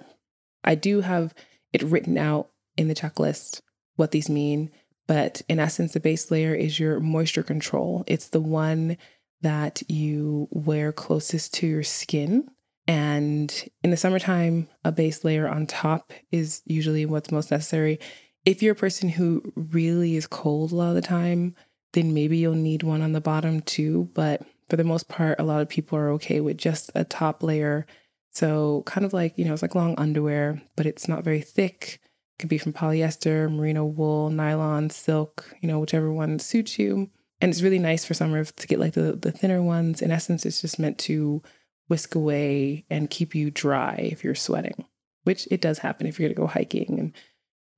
I 0.63 0.75
do 0.75 1.01
have 1.01 1.33
it 1.73 1.83
written 1.83 2.17
out 2.17 2.49
in 2.75 2.87
the 2.87 2.95
checklist 2.95 3.61
what 3.95 4.11
these 4.11 4.29
mean, 4.29 4.71
but 5.07 5.41
in 5.47 5.59
essence, 5.59 5.93
the 5.93 5.99
base 5.99 6.29
layer 6.29 6.53
is 6.53 6.79
your 6.79 6.99
moisture 6.99 7.43
control. 7.43 8.03
It's 8.07 8.27
the 8.27 8.41
one 8.41 8.97
that 9.41 9.81
you 9.89 10.47
wear 10.51 10.91
closest 10.91 11.53
to 11.55 11.67
your 11.67 11.83
skin. 11.83 12.49
And 12.87 13.53
in 13.83 13.91
the 13.91 13.97
summertime, 13.97 14.69
a 14.85 14.91
base 14.91 15.23
layer 15.23 15.47
on 15.47 15.67
top 15.67 16.13
is 16.31 16.61
usually 16.65 17.05
what's 17.05 17.31
most 17.31 17.51
necessary. 17.51 17.99
If 18.45 18.63
you're 18.63 18.73
a 18.73 18.75
person 18.75 19.09
who 19.09 19.43
really 19.55 20.15
is 20.15 20.25
cold 20.25 20.71
a 20.71 20.75
lot 20.75 20.89
of 20.89 20.95
the 20.95 21.01
time, 21.01 21.55
then 21.93 22.13
maybe 22.13 22.37
you'll 22.37 22.53
need 22.53 22.83
one 22.83 23.01
on 23.01 23.11
the 23.11 23.21
bottom 23.21 23.61
too. 23.61 24.09
But 24.13 24.41
for 24.69 24.77
the 24.77 24.83
most 24.83 25.09
part, 25.09 25.39
a 25.39 25.43
lot 25.43 25.61
of 25.61 25.69
people 25.69 25.97
are 25.97 26.11
okay 26.11 26.39
with 26.39 26.57
just 26.57 26.91
a 26.95 27.03
top 27.03 27.43
layer. 27.43 27.85
So, 28.31 28.83
kind 28.85 29.05
of 29.05 29.13
like, 29.13 29.37
you 29.37 29.45
know, 29.45 29.53
it's 29.53 29.61
like 29.61 29.75
long 29.75 29.95
underwear, 29.97 30.61
but 30.75 30.85
it's 30.85 31.07
not 31.07 31.23
very 31.23 31.41
thick. 31.41 31.99
It 32.03 32.39
could 32.39 32.49
be 32.49 32.57
from 32.57 32.73
polyester, 32.73 33.51
merino 33.51 33.83
wool, 33.83 34.29
nylon, 34.29 34.89
silk, 34.89 35.55
you 35.59 35.67
know, 35.67 35.79
whichever 35.79 36.11
one 36.13 36.39
suits 36.39 36.77
you. 36.77 37.09
And 37.39 37.51
it's 37.51 37.61
really 37.61 37.79
nice 37.79 38.03
for 38.03 38.13
summer 38.13 38.43
to 38.43 38.67
get 38.67 38.79
like 38.79 38.93
the, 38.93 39.13
the 39.13 39.31
thinner 39.31 39.61
ones. 39.61 40.01
In 40.01 40.11
essence, 40.11 40.45
it's 40.45 40.61
just 40.61 40.79
meant 40.79 40.97
to 40.99 41.41
whisk 41.87 42.15
away 42.15 42.85
and 42.89 43.09
keep 43.09 43.35
you 43.35 43.51
dry 43.51 44.09
if 44.11 44.23
you're 44.23 44.35
sweating, 44.35 44.85
which 45.23 45.47
it 45.51 45.61
does 45.61 45.79
happen 45.79 46.07
if 46.07 46.19
you're 46.19 46.29
going 46.29 46.35
to 46.35 46.41
go 46.41 46.47
hiking 46.47 46.99
and, 46.99 47.13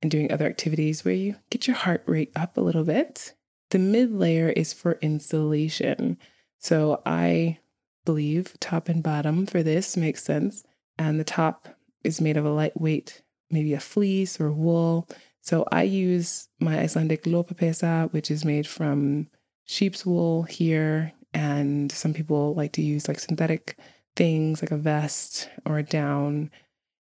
and 0.02 0.10
doing 0.10 0.32
other 0.32 0.46
activities 0.46 1.04
where 1.04 1.14
you 1.14 1.36
get 1.50 1.66
your 1.66 1.76
heart 1.76 2.02
rate 2.06 2.32
up 2.34 2.56
a 2.56 2.62
little 2.62 2.84
bit. 2.84 3.34
The 3.70 3.78
mid 3.78 4.12
layer 4.12 4.48
is 4.48 4.72
for 4.72 4.98
insulation. 5.00 6.18
So 6.58 7.02
I 7.06 7.58
believe 8.04 8.58
top 8.60 8.88
and 8.88 9.02
bottom 9.02 9.46
for 9.46 9.62
this 9.62 9.96
makes 9.96 10.24
sense. 10.24 10.64
And 10.98 11.20
the 11.20 11.24
top 11.24 11.68
is 12.02 12.20
made 12.20 12.36
of 12.36 12.44
a 12.44 12.50
lightweight, 12.50 13.22
maybe 13.50 13.74
a 13.74 13.80
fleece 13.80 14.40
or 14.40 14.50
wool. 14.50 15.08
So 15.42 15.66
I 15.70 15.82
use 15.82 16.48
my 16.60 16.78
Icelandic 16.78 17.24
lopapeysa, 17.24 18.12
which 18.12 18.30
is 18.30 18.44
made 18.44 18.66
from 18.66 19.28
sheep's 19.70 20.04
wool 20.04 20.42
here. 20.42 21.12
And 21.32 21.92
some 21.92 22.12
people 22.12 22.54
like 22.54 22.72
to 22.72 22.82
use 22.82 23.06
like 23.06 23.20
synthetic 23.20 23.78
things 24.16 24.60
like 24.60 24.72
a 24.72 24.76
vest 24.76 25.48
or 25.64 25.78
a 25.78 25.84
down. 25.84 26.50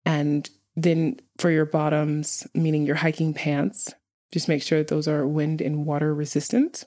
And 0.04 0.50
then 0.74 1.20
for 1.38 1.50
your 1.50 1.64
bottoms, 1.64 2.46
meaning 2.54 2.84
your 2.84 2.96
hiking 2.96 3.32
pants, 3.32 3.94
just 4.32 4.48
make 4.48 4.62
sure 4.62 4.82
those 4.82 5.06
are 5.06 5.26
wind 5.26 5.60
and 5.60 5.86
water 5.86 6.12
resistant. 6.12 6.84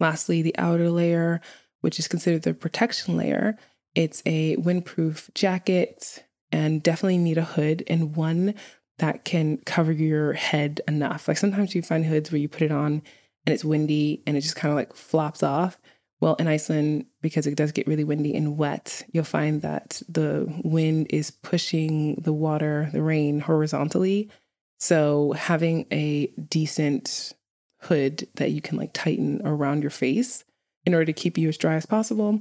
Lastly, 0.00 0.42
the 0.42 0.58
outer 0.58 0.90
layer, 0.90 1.40
which 1.82 2.00
is 2.00 2.08
considered 2.08 2.42
the 2.42 2.52
protection 2.52 3.16
layer, 3.16 3.56
it's 3.94 4.22
a 4.26 4.56
windproof 4.56 5.32
jacket 5.34 6.24
and 6.50 6.82
definitely 6.82 7.18
need 7.18 7.38
a 7.38 7.44
hood 7.44 7.84
and 7.86 8.16
one 8.16 8.54
that 8.98 9.24
can 9.24 9.58
cover 9.58 9.92
your 9.92 10.32
head 10.32 10.80
enough. 10.88 11.28
Like 11.28 11.38
sometimes 11.38 11.76
you 11.76 11.82
find 11.82 12.04
hoods 12.04 12.32
where 12.32 12.40
you 12.40 12.48
put 12.48 12.62
it 12.62 12.72
on 12.72 13.02
and 13.46 13.54
it's 13.54 13.64
windy 13.64 14.22
and 14.26 14.36
it 14.36 14.40
just 14.40 14.56
kind 14.56 14.70
of 14.70 14.76
like 14.76 14.94
flops 14.94 15.42
off. 15.42 15.78
Well, 16.20 16.36
in 16.36 16.46
Iceland, 16.46 17.06
because 17.20 17.48
it 17.48 17.56
does 17.56 17.72
get 17.72 17.88
really 17.88 18.04
windy 18.04 18.34
and 18.34 18.56
wet, 18.56 19.02
you'll 19.12 19.24
find 19.24 19.60
that 19.62 20.00
the 20.08 20.46
wind 20.62 21.08
is 21.10 21.32
pushing 21.32 22.14
the 22.14 22.32
water, 22.32 22.90
the 22.92 23.02
rain 23.02 23.40
horizontally. 23.40 24.30
So 24.78 25.32
having 25.32 25.86
a 25.90 26.28
decent 26.48 27.32
hood 27.80 28.28
that 28.36 28.52
you 28.52 28.60
can 28.60 28.78
like 28.78 28.92
tighten 28.92 29.40
around 29.44 29.82
your 29.82 29.90
face 29.90 30.44
in 30.86 30.94
order 30.94 31.06
to 31.06 31.12
keep 31.12 31.36
you 31.36 31.48
as 31.48 31.58
dry 31.58 31.74
as 31.74 31.86
possible, 31.86 32.40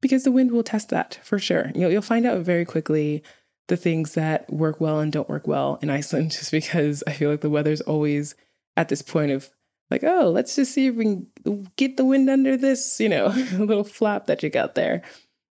because 0.00 0.24
the 0.24 0.32
wind 0.32 0.50
will 0.50 0.62
test 0.64 0.88
that 0.88 1.20
for 1.22 1.38
sure. 1.38 1.70
You'll, 1.74 1.92
you'll 1.92 2.02
find 2.02 2.26
out 2.26 2.40
very 2.40 2.64
quickly 2.64 3.22
the 3.68 3.76
things 3.76 4.14
that 4.14 4.52
work 4.52 4.80
well 4.80 4.98
and 4.98 5.12
don't 5.12 5.28
work 5.28 5.46
well 5.46 5.78
in 5.82 5.90
Iceland, 5.90 6.30
just 6.32 6.50
because 6.50 7.04
I 7.06 7.12
feel 7.12 7.30
like 7.30 7.42
the 7.42 7.50
weather's 7.50 7.80
always 7.80 8.34
at 8.76 8.88
this 8.88 9.02
point 9.02 9.30
of 9.30 9.50
like, 9.90 10.04
oh, 10.04 10.30
let's 10.30 10.56
just 10.56 10.72
see 10.72 10.86
if 10.86 10.94
we 10.94 11.04
can 11.04 11.66
get 11.76 11.96
the 11.96 12.04
wind 12.04 12.30
under 12.30 12.56
this, 12.56 13.00
you 13.00 13.08
know, 13.08 13.26
little 13.58 13.84
flap 13.84 14.26
that 14.26 14.42
you 14.42 14.50
got 14.50 14.74
there. 14.74 15.02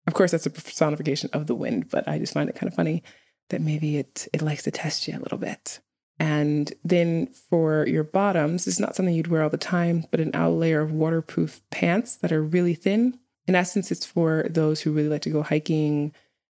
Of 0.06 0.14
course, 0.14 0.30
that's 0.30 0.46
a 0.46 0.50
personification 0.50 1.30
of 1.32 1.46
the 1.46 1.54
wind, 1.54 1.90
but 1.90 2.08
I 2.08 2.18
just 2.18 2.32
find 2.32 2.48
it 2.48 2.54
kind 2.54 2.68
of 2.68 2.74
funny 2.74 3.02
that 3.50 3.60
maybe 3.60 3.98
it 3.98 4.28
it 4.32 4.42
likes 4.42 4.62
to 4.64 4.70
test 4.70 5.08
you 5.08 5.16
a 5.16 5.20
little 5.20 5.38
bit. 5.38 5.80
And 6.20 6.72
then 6.84 7.26
for 7.26 7.86
your 7.86 8.04
bottoms, 8.04 8.66
it's 8.66 8.80
not 8.80 8.96
something 8.96 9.14
you'd 9.14 9.28
wear 9.28 9.42
all 9.42 9.50
the 9.50 9.56
time, 9.56 10.04
but 10.10 10.20
an 10.20 10.32
outer 10.34 10.50
layer 10.50 10.80
of 10.80 10.92
waterproof 10.92 11.60
pants 11.70 12.16
that 12.16 12.32
are 12.32 12.42
really 12.42 12.74
thin. 12.74 13.18
In 13.46 13.54
essence, 13.54 13.92
it's 13.92 14.04
for 14.04 14.46
those 14.50 14.80
who 14.80 14.92
really 14.92 15.08
like 15.08 15.22
to 15.22 15.30
go 15.30 15.42
hiking 15.42 16.12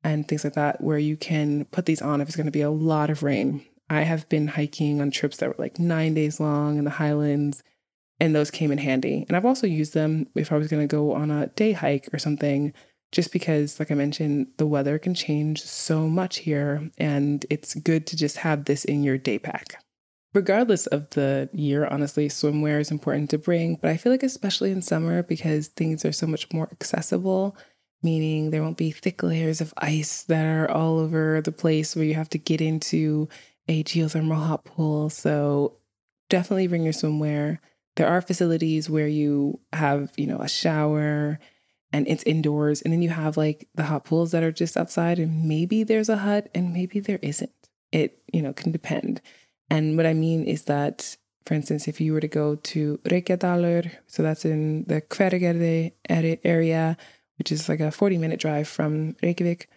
and 0.03 0.27
things 0.27 0.45
like 0.45 0.53
that, 0.53 0.81
where 0.81 0.97
you 0.97 1.17
can 1.17 1.65
put 1.65 1.85
these 1.85 2.01
on 2.01 2.21
if 2.21 2.29
it's 2.29 2.37
going 2.37 2.45
to 2.45 2.51
be 2.51 2.61
a 2.61 2.69
lot 2.69 3.09
of 3.09 3.21
rain. 3.21 3.65
I 3.89 4.03
have 4.03 4.29
been 4.29 4.47
hiking 4.47 5.01
on 5.01 5.11
trips 5.11 5.37
that 5.37 5.49
were 5.49 5.55
like 5.57 5.77
nine 5.77 6.13
days 6.13 6.39
long 6.39 6.77
in 6.77 6.85
the 6.85 6.91
highlands, 6.91 7.63
and 8.19 8.35
those 8.35 8.51
came 8.51 8.71
in 8.71 8.77
handy. 8.77 9.25
And 9.27 9.37
I've 9.37 9.45
also 9.45 9.67
used 9.67 9.93
them 9.93 10.27
if 10.35 10.51
I 10.51 10.57
was 10.57 10.67
going 10.67 10.87
to 10.87 10.95
go 10.95 11.13
on 11.13 11.31
a 11.31 11.47
day 11.47 11.71
hike 11.71 12.09
or 12.13 12.19
something, 12.19 12.73
just 13.11 13.31
because, 13.31 13.79
like 13.79 13.91
I 13.91 13.95
mentioned, 13.95 14.47
the 14.57 14.67
weather 14.67 14.99
can 14.99 15.15
change 15.15 15.63
so 15.63 16.07
much 16.07 16.37
here, 16.37 16.89
and 16.97 17.45
it's 17.49 17.73
good 17.75 18.05
to 18.07 18.17
just 18.17 18.37
have 18.37 18.65
this 18.65 18.85
in 18.85 19.03
your 19.03 19.17
day 19.17 19.39
pack. 19.39 19.83
Regardless 20.33 20.85
of 20.87 21.09
the 21.11 21.49
year, 21.53 21.87
honestly, 21.87 22.29
swimwear 22.29 22.79
is 22.79 22.91
important 22.91 23.31
to 23.31 23.39
bring, 23.39 23.77
but 23.81 23.89
I 23.89 23.97
feel 23.97 24.11
like 24.11 24.21
especially 24.21 24.69
in 24.71 24.83
summer 24.83 25.23
because 25.23 25.69
things 25.69 26.05
are 26.05 26.11
so 26.11 26.27
much 26.27 26.53
more 26.53 26.69
accessible, 26.71 27.57
meaning 28.03 28.51
there 28.51 28.61
won't 28.61 28.77
be 28.77 28.91
thick 28.91 29.23
layers 29.23 29.59
of 29.59 29.73
ice 29.77 30.23
that 30.25 30.45
are 30.45 30.69
all 30.69 30.99
over 30.99 31.41
the 31.41 31.51
place 31.51 31.95
where 31.95 32.05
you 32.05 32.13
have 32.13 32.29
to 32.29 32.37
get 32.37 32.61
into 32.61 33.27
a 33.67 33.83
geothermal 33.83 34.35
hot 34.35 34.65
pool. 34.65 35.09
So 35.09 35.77
definitely 36.29 36.67
bring 36.67 36.83
your 36.83 36.93
swimwear. 36.93 37.57
There 37.99 38.07
are 38.07 38.21
facilities 38.21 38.89
where 38.89 39.09
you 39.09 39.59
have, 39.73 40.13
you 40.15 40.25
know, 40.25 40.39
a 40.39 40.47
shower 40.47 41.37
and 41.91 42.07
it's 42.07 42.23
indoors. 42.23 42.81
And 42.81 42.93
then 42.93 43.01
you 43.01 43.09
have 43.09 43.35
like 43.35 43.67
the 43.75 43.83
hot 43.83 44.05
pools 44.05 44.31
that 44.31 44.41
are 44.41 44.53
just 44.53 44.77
outside, 44.77 45.19
and 45.19 45.49
maybe 45.49 45.83
there's 45.83 46.07
a 46.07 46.15
hut 46.15 46.47
and 46.55 46.71
maybe 46.71 47.01
there 47.01 47.19
isn't. 47.21 47.51
It, 47.91 48.23
you 48.31 48.41
know, 48.41 48.53
can 48.53 48.71
depend. 48.71 49.19
And 49.69 49.97
what 49.97 50.05
I 50.05 50.13
mean 50.13 50.45
is 50.45 50.63
that, 50.63 51.17
for 51.45 51.55
instance, 51.55 51.89
if 51.89 51.99
you 51.99 52.13
were 52.13 52.21
to 52.21 52.29
go 52.29 52.55
to 52.55 52.99
Reykjadalur, 52.99 53.91
so 54.07 54.23
that's 54.23 54.45
in 54.45 54.85
the 54.85 55.01
Hveragerði 55.01 55.91
area, 56.45 56.95
which 57.37 57.51
is 57.51 57.67
like 57.67 57.81
a 57.81 57.91
40 57.91 58.17
minute 58.17 58.39
drive 58.39 58.69
from 58.69 59.17
Reykjavik, 59.21 59.67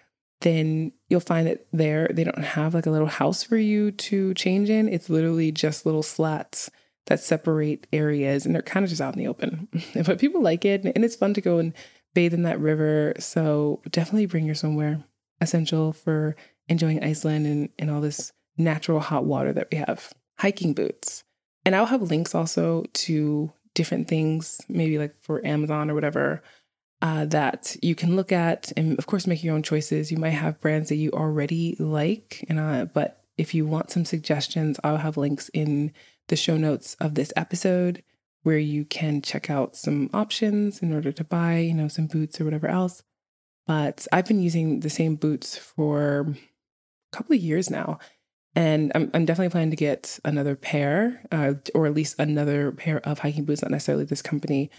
then 0.42 0.92
you'll 1.08 1.18
find 1.18 1.48
that 1.48 1.66
there 1.72 2.08
they 2.12 2.22
don't 2.22 2.38
have 2.44 2.72
like 2.72 2.86
a 2.86 2.92
little 2.92 3.08
house 3.08 3.42
for 3.42 3.56
you 3.56 3.90
to 3.90 4.32
change 4.34 4.70
in. 4.70 4.88
It's 4.88 5.10
literally 5.10 5.50
just 5.50 5.84
little 5.84 6.04
slats 6.04 6.70
that 7.06 7.20
separate 7.20 7.86
areas 7.92 8.46
and 8.46 8.54
they're 8.54 8.62
kind 8.62 8.84
of 8.84 8.90
just 8.90 9.00
out 9.00 9.14
in 9.14 9.18
the 9.18 9.28
open. 9.28 9.68
but 10.06 10.18
people 10.18 10.42
like 10.42 10.64
it 10.64 10.84
and 10.84 11.04
it's 11.04 11.16
fun 11.16 11.34
to 11.34 11.40
go 11.40 11.58
and 11.58 11.72
bathe 12.14 12.34
in 12.34 12.42
that 12.42 12.60
river. 12.60 13.14
So 13.18 13.80
definitely 13.90 14.26
bring 14.26 14.46
your 14.46 14.54
swimwear. 14.54 15.02
Essential 15.40 15.92
for 15.92 16.36
enjoying 16.68 17.02
Iceland 17.02 17.46
and, 17.46 17.68
and 17.78 17.90
all 17.90 18.00
this 18.00 18.32
natural 18.56 19.00
hot 19.00 19.24
water 19.24 19.52
that 19.52 19.68
we 19.72 19.78
have. 19.78 20.12
Hiking 20.38 20.72
boots. 20.74 21.24
And 21.64 21.74
I'll 21.74 21.86
have 21.86 22.02
links 22.02 22.34
also 22.34 22.84
to 22.92 23.52
different 23.74 24.08
things, 24.08 24.60
maybe 24.68 24.98
like 24.98 25.14
for 25.20 25.44
Amazon 25.44 25.90
or 25.90 25.94
whatever, 25.94 26.42
uh, 27.00 27.24
that 27.26 27.76
you 27.82 27.94
can 27.94 28.14
look 28.14 28.30
at 28.30 28.72
and 28.76 28.96
of 28.98 29.06
course 29.06 29.26
make 29.26 29.42
your 29.42 29.54
own 29.54 29.62
choices. 29.62 30.10
You 30.10 30.18
might 30.18 30.30
have 30.30 30.60
brands 30.60 30.88
that 30.88 30.96
you 30.96 31.10
already 31.10 31.76
like, 31.78 32.44
and 32.48 32.60
uh, 32.60 32.86
but 32.86 33.24
if 33.36 33.54
you 33.54 33.66
want 33.66 33.90
some 33.90 34.04
suggestions, 34.04 34.78
I'll 34.84 34.98
have 34.98 35.16
links 35.16 35.50
in 35.52 35.92
the 36.28 36.36
show 36.36 36.56
notes 36.56 36.94
of 37.00 37.14
this 37.14 37.32
episode 37.36 38.02
where 38.42 38.58
you 38.58 38.84
can 38.84 39.22
check 39.22 39.50
out 39.50 39.76
some 39.76 40.10
options 40.12 40.80
in 40.82 40.92
order 40.92 41.12
to 41.12 41.24
buy, 41.24 41.58
you 41.58 41.74
know, 41.74 41.88
some 41.88 42.06
boots 42.06 42.40
or 42.40 42.44
whatever 42.44 42.68
else. 42.68 43.02
But 43.66 44.06
I've 44.12 44.26
been 44.26 44.42
using 44.42 44.80
the 44.80 44.90
same 44.90 45.14
boots 45.14 45.56
for 45.56 46.34
a 47.12 47.16
couple 47.16 47.36
of 47.36 47.42
years 47.42 47.70
now. 47.70 47.98
And 48.54 48.92
I'm, 48.94 49.10
I'm 49.14 49.24
definitely 49.24 49.50
planning 49.50 49.70
to 49.70 49.76
get 49.76 50.18
another 50.24 50.56
pair, 50.56 51.24
uh, 51.30 51.54
or 51.74 51.86
at 51.86 51.94
least 51.94 52.18
another 52.18 52.72
pair 52.72 52.98
of 53.00 53.20
hiking 53.20 53.44
boots, 53.44 53.62
not 53.62 53.70
necessarily 53.70 54.04
this 54.04 54.20
company, 54.20 54.70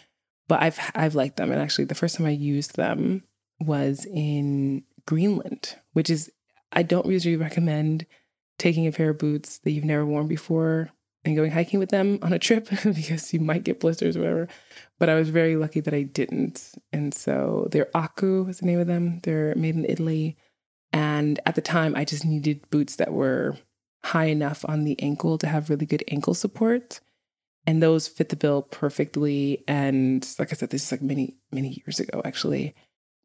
but 0.47 0.61
I've 0.61 0.79
I've 0.93 1.15
liked 1.15 1.37
them. 1.37 1.51
And 1.51 1.59
actually, 1.59 1.85
the 1.85 1.95
first 1.95 2.17
time 2.17 2.27
I 2.27 2.31
used 2.31 2.75
them 2.75 3.23
was 3.59 4.05
in 4.05 4.83
Greenland, 5.07 5.75
which 5.93 6.11
is 6.11 6.31
I 6.71 6.83
don't 6.83 7.07
usually 7.07 7.35
recommend 7.35 8.05
taking 8.59 8.85
a 8.85 8.91
pair 8.91 9.09
of 9.09 9.17
boots 9.17 9.57
that 9.59 9.71
you've 9.71 9.85
never 9.85 10.05
worn 10.05 10.27
before 10.27 10.91
and 11.25 11.35
going 11.35 11.51
hiking 11.51 11.79
with 11.79 11.89
them 11.89 12.19
on 12.21 12.33
a 12.33 12.39
trip 12.39 12.69
because 12.83 13.33
you 13.33 13.39
might 13.39 13.63
get 13.63 13.79
blisters 13.79 14.17
or 14.17 14.21
whatever. 14.21 14.47
But 14.99 15.09
I 15.09 15.15
was 15.15 15.29
very 15.29 15.55
lucky 15.55 15.79
that 15.79 15.93
I 15.93 16.03
didn't. 16.03 16.71
And 16.91 17.13
so 17.13 17.67
they're 17.71 17.95
Aku 17.95 18.47
is 18.47 18.59
the 18.59 18.65
name 18.65 18.79
of 18.79 18.87
them. 18.87 19.19
They're 19.23 19.55
made 19.55 19.75
in 19.75 19.85
Italy. 19.85 20.37
And 20.91 21.39
at 21.45 21.55
the 21.55 21.61
time, 21.61 21.95
I 21.95 22.05
just 22.05 22.25
needed 22.25 22.69
boots 22.69 22.97
that 22.97 23.13
were 23.13 23.57
high 24.03 24.25
enough 24.25 24.65
on 24.67 24.83
the 24.83 25.01
ankle 25.01 25.37
to 25.37 25.47
have 25.47 25.69
really 25.69 25.85
good 25.85 26.03
ankle 26.09 26.33
support 26.33 26.99
and 27.65 27.81
those 27.81 28.07
fit 28.07 28.29
the 28.29 28.35
bill 28.35 28.61
perfectly. 28.61 29.63
And 29.67 30.27
like 30.37 30.51
I 30.51 30.55
said, 30.55 30.69
this 30.69 30.83
is 30.83 30.91
like 30.91 31.01
many, 31.01 31.37
many 31.51 31.81
years 31.85 31.99
ago, 31.99 32.21
actually. 32.25 32.75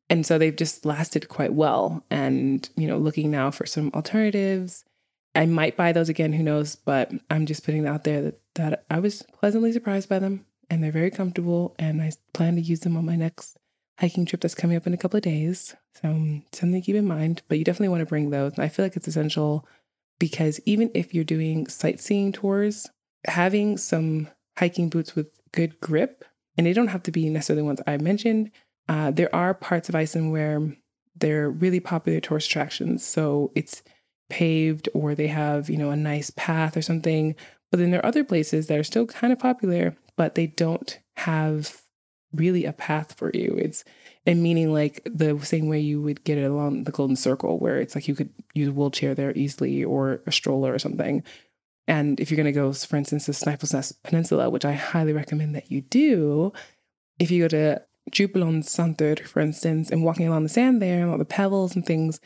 And 0.08 0.24
so 0.24 0.38
they've 0.38 0.56
just 0.56 0.86
lasted 0.86 1.28
quite 1.28 1.52
well. 1.52 2.04
And, 2.10 2.68
you 2.76 2.86
know, 2.86 2.98
looking 2.98 3.30
now 3.30 3.50
for 3.50 3.66
some 3.66 3.90
alternatives, 3.94 4.84
I 5.38 5.46
might 5.46 5.76
buy 5.76 5.92
those 5.92 6.08
again, 6.08 6.32
who 6.32 6.42
knows? 6.42 6.74
But 6.74 7.12
I'm 7.30 7.46
just 7.46 7.64
putting 7.64 7.84
it 7.84 7.88
out 7.88 8.02
there 8.02 8.22
that, 8.22 8.40
that 8.56 8.84
I 8.90 8.98
was 8.98 9.22
pleasantly 9.22 9.70
surprised 9.70 10.08
by 10.08 10.18
them 10.18 10.44
and 10.68 10.82
they're 10.82 10.90
very 10.90 11.12
comfortable. 11.12 11.76
And 11.78 12.02
I 12.02 12.10
plan 12.34 12.56
to 12.56 12.60
use 12.60 12.80
them 12.80 12.96
on 12.96 13.06
my 13.06 13.14
next 13.14 13.56
hiking 14.00 14.26
trip 14.26 14.40
that's 14.40 14.56
coming 14.56 14.76
up 14.76 14.88
in 14.88 14.94
a 14.94 14.96
couple 14.96 15.16
of 15.16 15.22
days. 15.22 15.76
So 16.02 16.08
um, 16.08 16.42
something 16.52 16.80
to 16.80 16.84
keep 16.84 16.96
in 16.96 17.06
mind, 17.06 17.42
but 17.46 17.56
you 17.56 17.64
definitely 17.64 17.90
want 17.90 18.00
to 18.00 18.06
bring 18.06 18.30
those. 18.30 18.58
I 18.58 18.66
feel 18.66 18.84
like 18.84 18.96
it's 18.96 19.06
essential 19.06 19.64
because 20.18 20.60
even 20.66 20.90
if 20.92 21.14
you're 21.14 21.22
doing 21.22 21.68
sightseeing 21.68 22.32
tours, 22.32 22.88
having 23.24 23.76
some 23.76 24.26
hiking 24.58 24.88
boots 24.88 25.14
with 25.14 25.28
good 25.52 25.78
grip, 25.80 26.24
and 26.56 26.66
they 26.66 26.72
don't 26.72 26.88
have 26.88 27.04
to 27.04 27.12
be 27.12 27.28
necessarily 27.30 27.62
ones 27.62 27.80
I 27.86 27.96
mentioned. 27.98 28.50
Uh, 28.88 29.12
there 29.12 29.32
are 29.32 29.54
parts 29.54 29.88
of 29.88 29.94
Iceland 29.94 30.32
where 30.32 30.74
they're 31.14 31.48
really 31.48 31.78
popular 31.78 32.18
tourist 32.18 32.48
attractions. 32.48 33.04
So 33.04 33.52
it's 33.54 33.82
paved 34.28 34.88
or 34.94 35.14
they 35.14 35.28
have, 35.28 35.68
you 35.70 35.76
know, 35.76 35.90
a 35.90 35.96
nice 35.96 36.30
path 36.30 36.76
or 36.76 36.82
something. 36.82 37.34
But 37.70 37.80
then 37.80 37.90
there 37.90 38.00
are 38.00 38.06
other 38.06 38.24
places 38.24 38.66
that 38.66 38.78
are 38.78 38.84
still 38.84 39.06
kind 39.06 39.32
of 39.32 39.38
popular, 39.38 39.94
but 40.16 40.34
they 40.34 40.46
don't 40.46 40.98
have 41.16 41.82
really 42.32 42.64
a 42.64 42.72
path 42.72 43.14
for 43.14 43.30
you. 43.32 43.56
It's 43.58 43.84
and 44.26 44.42
meaning 44.42 44.72
like 44.72 45.00
the 45.06 45.38
same 45.40 45.68
way 45.68 45.80
you 45.80 46.02
would 46.02 46.22
get 46.24 46.38
it 46.38 46.44
along 46.44 46.84
the 46.84 46.92
Golden 46.92 47.16
Circle, 47.16 47.58
where 47.58 47.80
it's 47.80 47.94
like 47.94 48.08
you 48.08 48.14
could 48.14 48.30
use 48.52 48.68
a 48.68 48.72
wheelchair 48.72 49.14
there 49.14 49.32
easily 49.34 49.82
or 49.82 50.20
a 50.26 50.32
stroller 50.32 50.74
or 50.74 50.78
something. 50.78 51.22
And 51.86 52.20
if 52.20 52.30
you're 52.30 52.36
going 52.36 52.44
to 52.44 52.52
go, 52.52 52.70
for 52.74 52.96
instance, 52.96 53.24
to 53.24 53.32
Snæfellsnes 53.32 53.94
Peninsula, 54.02 54.50
which 54.50 54.66
I 54.66 54.72
highly 54.72 55.14
recommend 55.14 55.54
that 55.54 55.70
you 55.70 55.80
do, 55.80 56.52
if 57.18 57.30
you 57.30 57.44
go 57.44 57.48
to 57.48 57.82
Djúpalónssandur, 58.10 59.26
for 59.26 59.40
instance, 59.40 59.90
and 59.90 60.04
walking 60.04 60.28
along 60.28 60.42
the 60.42 60.50
sand 60.50 60.82
there 60.82 61.00
and 61.00 61.10
all 61.10 61.18
the 61.18 61.24
pebbles 61.24 61.74
and 61.74 61.86
things, 61.86 62.20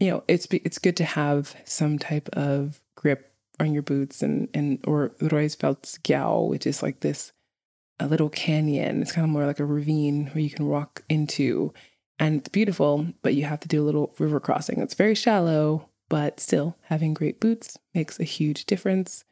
you 0.00 0.10
know, 0.10 0.24
it's 0.26 0.46
it's 0.50 0.78
good 0.78 0.96
to 0.96 1.04
have 1.04 1.54
some 1.64 1.98
type 1.98 2.28
of 2.32 2.80
grip 2.96 3.32
on 3.60 3.72
your 3.72 3.82
boots 3.82 4.22
and 4.22 4.48
and 4.54 4.78
or 4.86 5.10
Rauðfeldsgjá, 5.20 6.48
which 6.48 6.66
is 6.66 6.82
like 6.82 7.00
this 7.00 7.32
a 8.00 8.08
little 8.08 8.30
canyon. 8.30 9.02
It's 9.02 9.12
kind 9.12 9.24
of 9.24 9.30
more 9.30 9.46
like 9.46 9.60
a 9.60 9.64
ravine 9.64 10.26
where 10.28 10.42
you 10.42 10.50
can 10.50 10.66
walk 10.66 11.04
into. 11.08 11.72
And 12.18 12.40
it's 12.40 12.48
beautiful, 12.48 13.06
but 13.22 13.34
you 13.34 13.44
have 13.44 13.60
to 13.60 13.68
do 13.68 13.82
a 13.82 13.84
little 13.84 14.14
river 14.18 14.40
crossing. 14.40 14.80
It's 14.80 14.94
very 14.94 15.14
shallow, 15.14 15.88
but 16.08 16.40
still 16.40 16.76
having 16.82 17.14
great 17.14 17.40
boots 17.40 17.78
makes 17.94 18.18
a 18.18 18.24
huge 18.24 18.66
difference. 18.66 19.24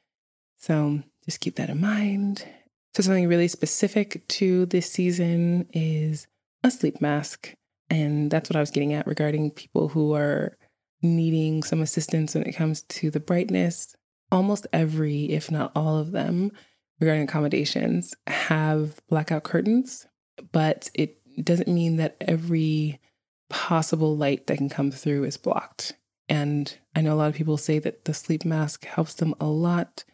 So 0.58 1.02
just 1.25 1.40
keep 1.40 1.56
that 1.56 1.70
in 1.70 1.80
mind. 1.80 2.46
So, 2.94 3.02
something 3.02 3.28
really 3.28 3.48
specific 3.48 4.26
to 4.28 4.66
this 4.66 4.90
season 4.90 5.68
is 5.72 6.26
a 6.64 6.70
sleep 6.70 7.00
mask. 7.00 7.54
And 7.90 8.30
that's 8.30 8.50
what 8.50 8.56
I 8.56 8.60
was 8.60 8.70
getting 8.70 8.92
at 8.92 9.06
regarding 9.06 9.50
people 9.50 9.88
who 9.88 10.14
are 10.14 10.58
needing 11.02 11.62
some 11.62 11.81
assistance 11.81 12.35
when 12.35 12.45
it 12.45 12.52
comes 12.52 12.83
to 12.83 13.11
the 13.11 13.21
brightness. 13.21 13.95
Almost 14.31 14.67
every, 14.73 15.26
if 15.26 15.50
not 15.50 15.73
all 15.75 15.97
of 15.97 16.12
them, 16.12 16.52
regarding 17.00 17.25
accommodations 17.25 18.14
have 18.26 19.00
blackout 19.09 19.45
curtains, 19.45 20.07
but 20.52 20.90
it 20.95 21.19
doesn't 21.43 21.69
mean 21.69 21.97
that 21.97 22.17
every 22.21 23.00
possible 23.49 24.17
light 24.17 24.47
that 24.47 24.59
can 24.59 24.69
come 24.69 24.90
through 24.90 25.25
is 25.25 25.37
blocked. 25.37 25.95
And 26.28 26.76
I 26.95 27.00
know 27.00 27.14
a 27.14 27.17
lot 27.17 27.28
of 27.28 27.35
people 27.35 27.57
say 27.57 27.78
that 27.78 28.05
the 28.05 28.12
sleep 28.12 28.45
mask 28.45 28.85
helps 28.85 29.14
them 29.14 29.35
a 29.40 29.47
lot 29.47 30.05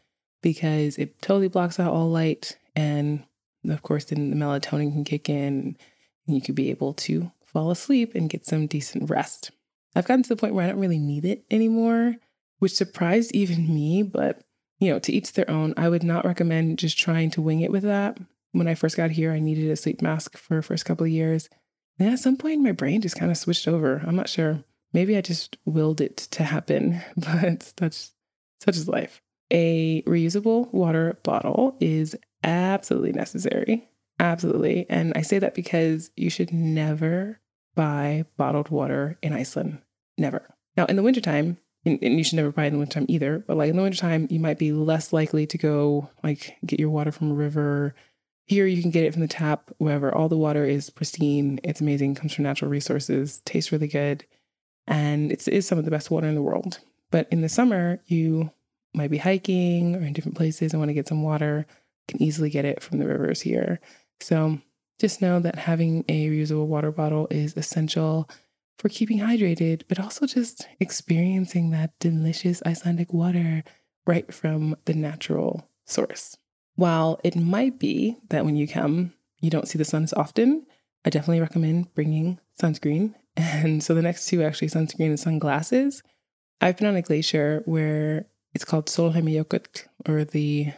because 0.42 0.96
it 0.98 1.20
totally 1.20 1.48
blocks 1.48 1.80
out 1.80 1.92
all 1.92 2.10
light. 2.10 2.56
And 2.76 3.24
of 3.68 3.82
course, 3.82 4.04
then 4.04 4.30
the 4.30 4.36
melatonin 4.36 4.92
can 4.92 5.04
kick 5.04 5.28
in 5.28 5.76
and 6.26 6.36
you 6.36 6.40
could 6.40 6.54
be 6.54 6.70
able 6.70 6.94
to 6.94 7.32
fall 7.44 7.70
asleep 7.70 8.14
and 8.14 8.30
get 8.30 8.46
some 8.46 8.66
decent 8.66 9.10
rest. 9.10 9.50
I've 9.94 10.06
gotten 10.06 10.22
to 10.24 10.28
the 10.28 10.36
point 10.36 10.54
where 10.54 10.64
I 10.64 10.68
don't 10.68 10.80
really 10.80 10.98
need 10.98 11.24
it 11.24 11.44
anymore, 11.50 12.16
which 12.58 12.74
surprised 12.74 13.32
even 13.34 13.72
me, 13.72 14.02
but 14.02 14.42
you 14.78 14.90
know, 14.90 14.98
to 14.98 15.12
each 15.12 15.32
their 15.32 15.50
own. 15.50 15.72
I 15.76 15.88
would 15.88 16.02
not 16.02 16.24
recommend 16.24 16.78
just 16.78 16.98
trying 16.98 17.30
to 17.30 17.42
wing 17.42 17.60
it 17.60 17.70
with 17.70 17.84
that. 17.84 18.18
When 18.52 18.68
I 18.68 18.74
first 18.74 18.96
got 18.96 19.10
here, 19.10 19.32
I 19.32 19.38
needed 19.38 19.70
a 19.70 19.76
sleep 19.76 20.02
mask 20.02 20.36
for 20.36 20.56
the 20.56 20.62
first 20.62 20.84
couple 20.84 21.04
of 21.04 21.12
years. 21.12 21.48
And 21.98 22.12
at 22.12 22.18
some 22.18 22.36
point, 22.36 22.62
my 22.62 22.72
brain 22.72 23.00
just 23.00 23.18
kind 23.18 23.30
of 23.30 23.38
switched 23.38 23.68
over. 23.68 24.02
I'm 24.06 24.16
not 24.16 24.28
sure. 24.28 24.62
Maybe 24.92 25.16
I 25.16 25.20
just 25.20 25.56
willed 25.64 26.00
it 26.00 26.16
to 26.16 26.44
happen, 26.44 27.00
but 27.16 27.72
that's 27.76 28.12
such 28.62 28.76
is 28.76 28.88
life. 28.88 29.20
A 29.50 30.02
reusable 30.02 30.72
water 30.72 31.18
bottle 31.22 31.76
is 31.80 32.16
absolutely 32.42 33.12
necessary. 33.12 33.88
Absolutely. 34.18 34.86
And 34.88 35.12
I 35.16 35.22
say 35.22 35.38
that 35.38 35.54
because 35.54 36.10
you 36.16 36.30
should 36.30 36.52
never 36.52 37.40
buy 37.74 38.24
bottled 38.36 38.68
water 38.68 39.18
in 39.22 39.32
Iceland. 39.32 39.78
Never. 40.18 40.54
Now, 40.76 40.86
in 40.86 40.96
the 40.96 41.02
wintertime, 41.02 41.58
and, 41.84 42.00
you 42.02 42.24
should 42.24 42.36
never 42.36 42.52
buy 42.52 42.64
in 42.64 42.72
the 42.72 42.78
wintertime 42.78 43.06
either. 43.08 43.44
But 43.46 43.56
like 43.56 43.70
in 43.70 43.76
the 43.76 43.82
wintertime, 43.82 44.26
you 44.30 44.40
might 44.40 44.58
be 44.58 44.72
less 44.72 45.12
likely 45.12 45.46
to 45.46 45.58
go 45.58 46.10
like 46.22 46.56
get 46.64 46.80
your 46.80 46.90
water 46.90 47.12
from 47.12 47.30
a 47.30 47.34
river. 47.34 47.94
Here 48.46 48.66
you 48.66 48.82
can 48.82 48.90
get 48.90 49.04
it 49.04 49.12
from 49.12 49.22
the 49.22 49.28
tap, 49.28 49.70
wherever. 49.78 50.14
All 50.14 50.28
the 50.28 50.36
water 50.36 50.64
is 50.64 50.90
pristine. 50.90 51.60
It's 51.64 51.80
amazing, 51.80 52.14
comes 52.14 52.34
from 52.34 52.44
natural 52.44 52.70
resources, 52.70 53.40
tastes 53.44 53.72
really 53.72 53.88
good. 53.88 54.24
And 54.86 55.32
it 55.32 55.46
is 55.48 55.66
some 55.66 55.78
of 55.78 55.84
the 55.84 55.90
best 55.90 56.10
water 56.10 56.26
in 56.26 56.34
the 56.34 56.42
world. 56.42 56.80
But 57.10 57.28
in 57.30 57.40
the 57.40 57.48
summer, 57.48 58.00
you 58.06 58.50
might 58.92 59.10
be 59.10 59.18
hiking 59.18 59.96
or 59.96 60.00
in 60.00 60.12
different 60.12 60.36
places 60.36 60.72
and 60.72 60.80
want 60.80 60.90
to 60.90 60.94
get 60.94 61.08
some 61.08 61.22
water. 61.22 61.66
You 62.08 62.18
can 62.18 62.22
easily 62.22 62.50
get 62.50 62.64
it 62.64 62.82
from 62.82 62.98
the 62.98 63.06
rivers 63.06 63.40
here. 63.40 63.80
So 64.20 64.58
just 64.98 65.22
know 65.22 65.40
that 65.40 65.56
having 65.56 66.04
a 66.08 66.28
reusable 66.28 66.66
water 66.66 66.92
bottle 66.92 67.26
is 67.30 67.56
essential 67.56 68.28
for 68.78 68.88
keeping 68.88 69.20
hydrated, 69.20 69.82
but 69.88 70.00
also 70.00 70.26
just 70.26 70.66
experiencing 70.80 71.70
that 71.70 71.98
delicious 72.00 72.62
Icelandic 72.66 73.12
water 73.12 73.62
right 74.06 74.32
from 74.32 74.76
the 74.84 74.94
natural 74.94 75.68
source. 75.84 76.36
While 76.76 77.20
it 77.22 77.36
might 77.36 77.78
be 77.78 78.16
that 78.30 78.44
when 78.44 78.56
you 78.56 78.66
come, 78.66 79.12
you 79.40 79.50
don't 79.50 79.68
see 79.68 79.78
the 79.78 79.84
sun 79.84 80.02
as 80.02 80.12
often, 80.12 80.66
I 81.04 81.10
definitely 81.10 81.40
recommend 81.40 81.94
bringing 81.94 82.38
sunscreen. 82.60 83.14
And 83.36 83.82
so 83.82 83.94
the 83.94 84.02
next 84.02 84.26
two 84.26 84.44
actually 84.44 84.68
sunscreen 84.68 85.08
and 85.08 85.18
sunglasses. 85.18 86.04
I've 86.60 86.76
been 86.76 86.86
on 86.86 86.94
a 86.94 87.02
glacier 87.02 87.62
where 87.64 88.26
it's 88.54 88.64
called 88.64 88.86
Sólheimajökull 88.86 89.86
or 90.08 90.24
the 90.24 90.72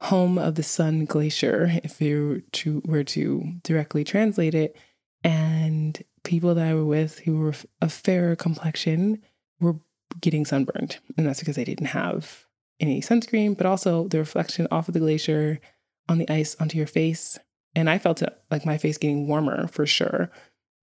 home 0.00 0.36
of 0.36 0.56
the 0.56 0.64
sun 0.64 1.04
glacier, 1.04 1.70
if 1.84 2.00
you 2.00 2.42
were 2.84 3.04
to 3.04 3.52
directly 3.62 4.02
translate 4.02 4.56
it. 4.56 4.76
And 5.22 6.02
people 6.24 6.54
that 6.54 6.66
I 6.66 6.74
were 6.74 6.84
with 6.84 7.20
who 7.20 7.38
were 7.38 7.54
a 7.80 7.88
fairer 7.88 8.36
complexion 8.36 9.22
were 9.60 9.76
getting 10.20 10.44
sunburned. 10.44 10.98
And 11.16 11.26
that's 11.26 11.40
because 11.40 11.56
they 11.56 11.64
didn't 11.64 11.86
have 11.86 12.46
any 12.78 13.00
sunscreen, 13.00 13.56
but 13.56 13.66
also 13.66 14.08
the 14.08 14.18
reflection 14.18 14.66
off 14.70 14.88
of 14.88 14.94
the 14.94 15.00
glacier 15.00 15.60
on 16.08 16.18
the 16.18 16.28
ice 16.30 16.56
onto 16.58 16.78
your 16.78 16.86
face. 16.86 17.38
And 17.74 17.88
I 17.88 17.98
felt 17.98 18.22
it 18.22 18.36
like 18.50 18.66
my 18.66 18.78
face 18.78 18.98
getting 18.98 19.28
warmer 19.28 19.68
for 19.68 19.86
sure, 19.86 20.30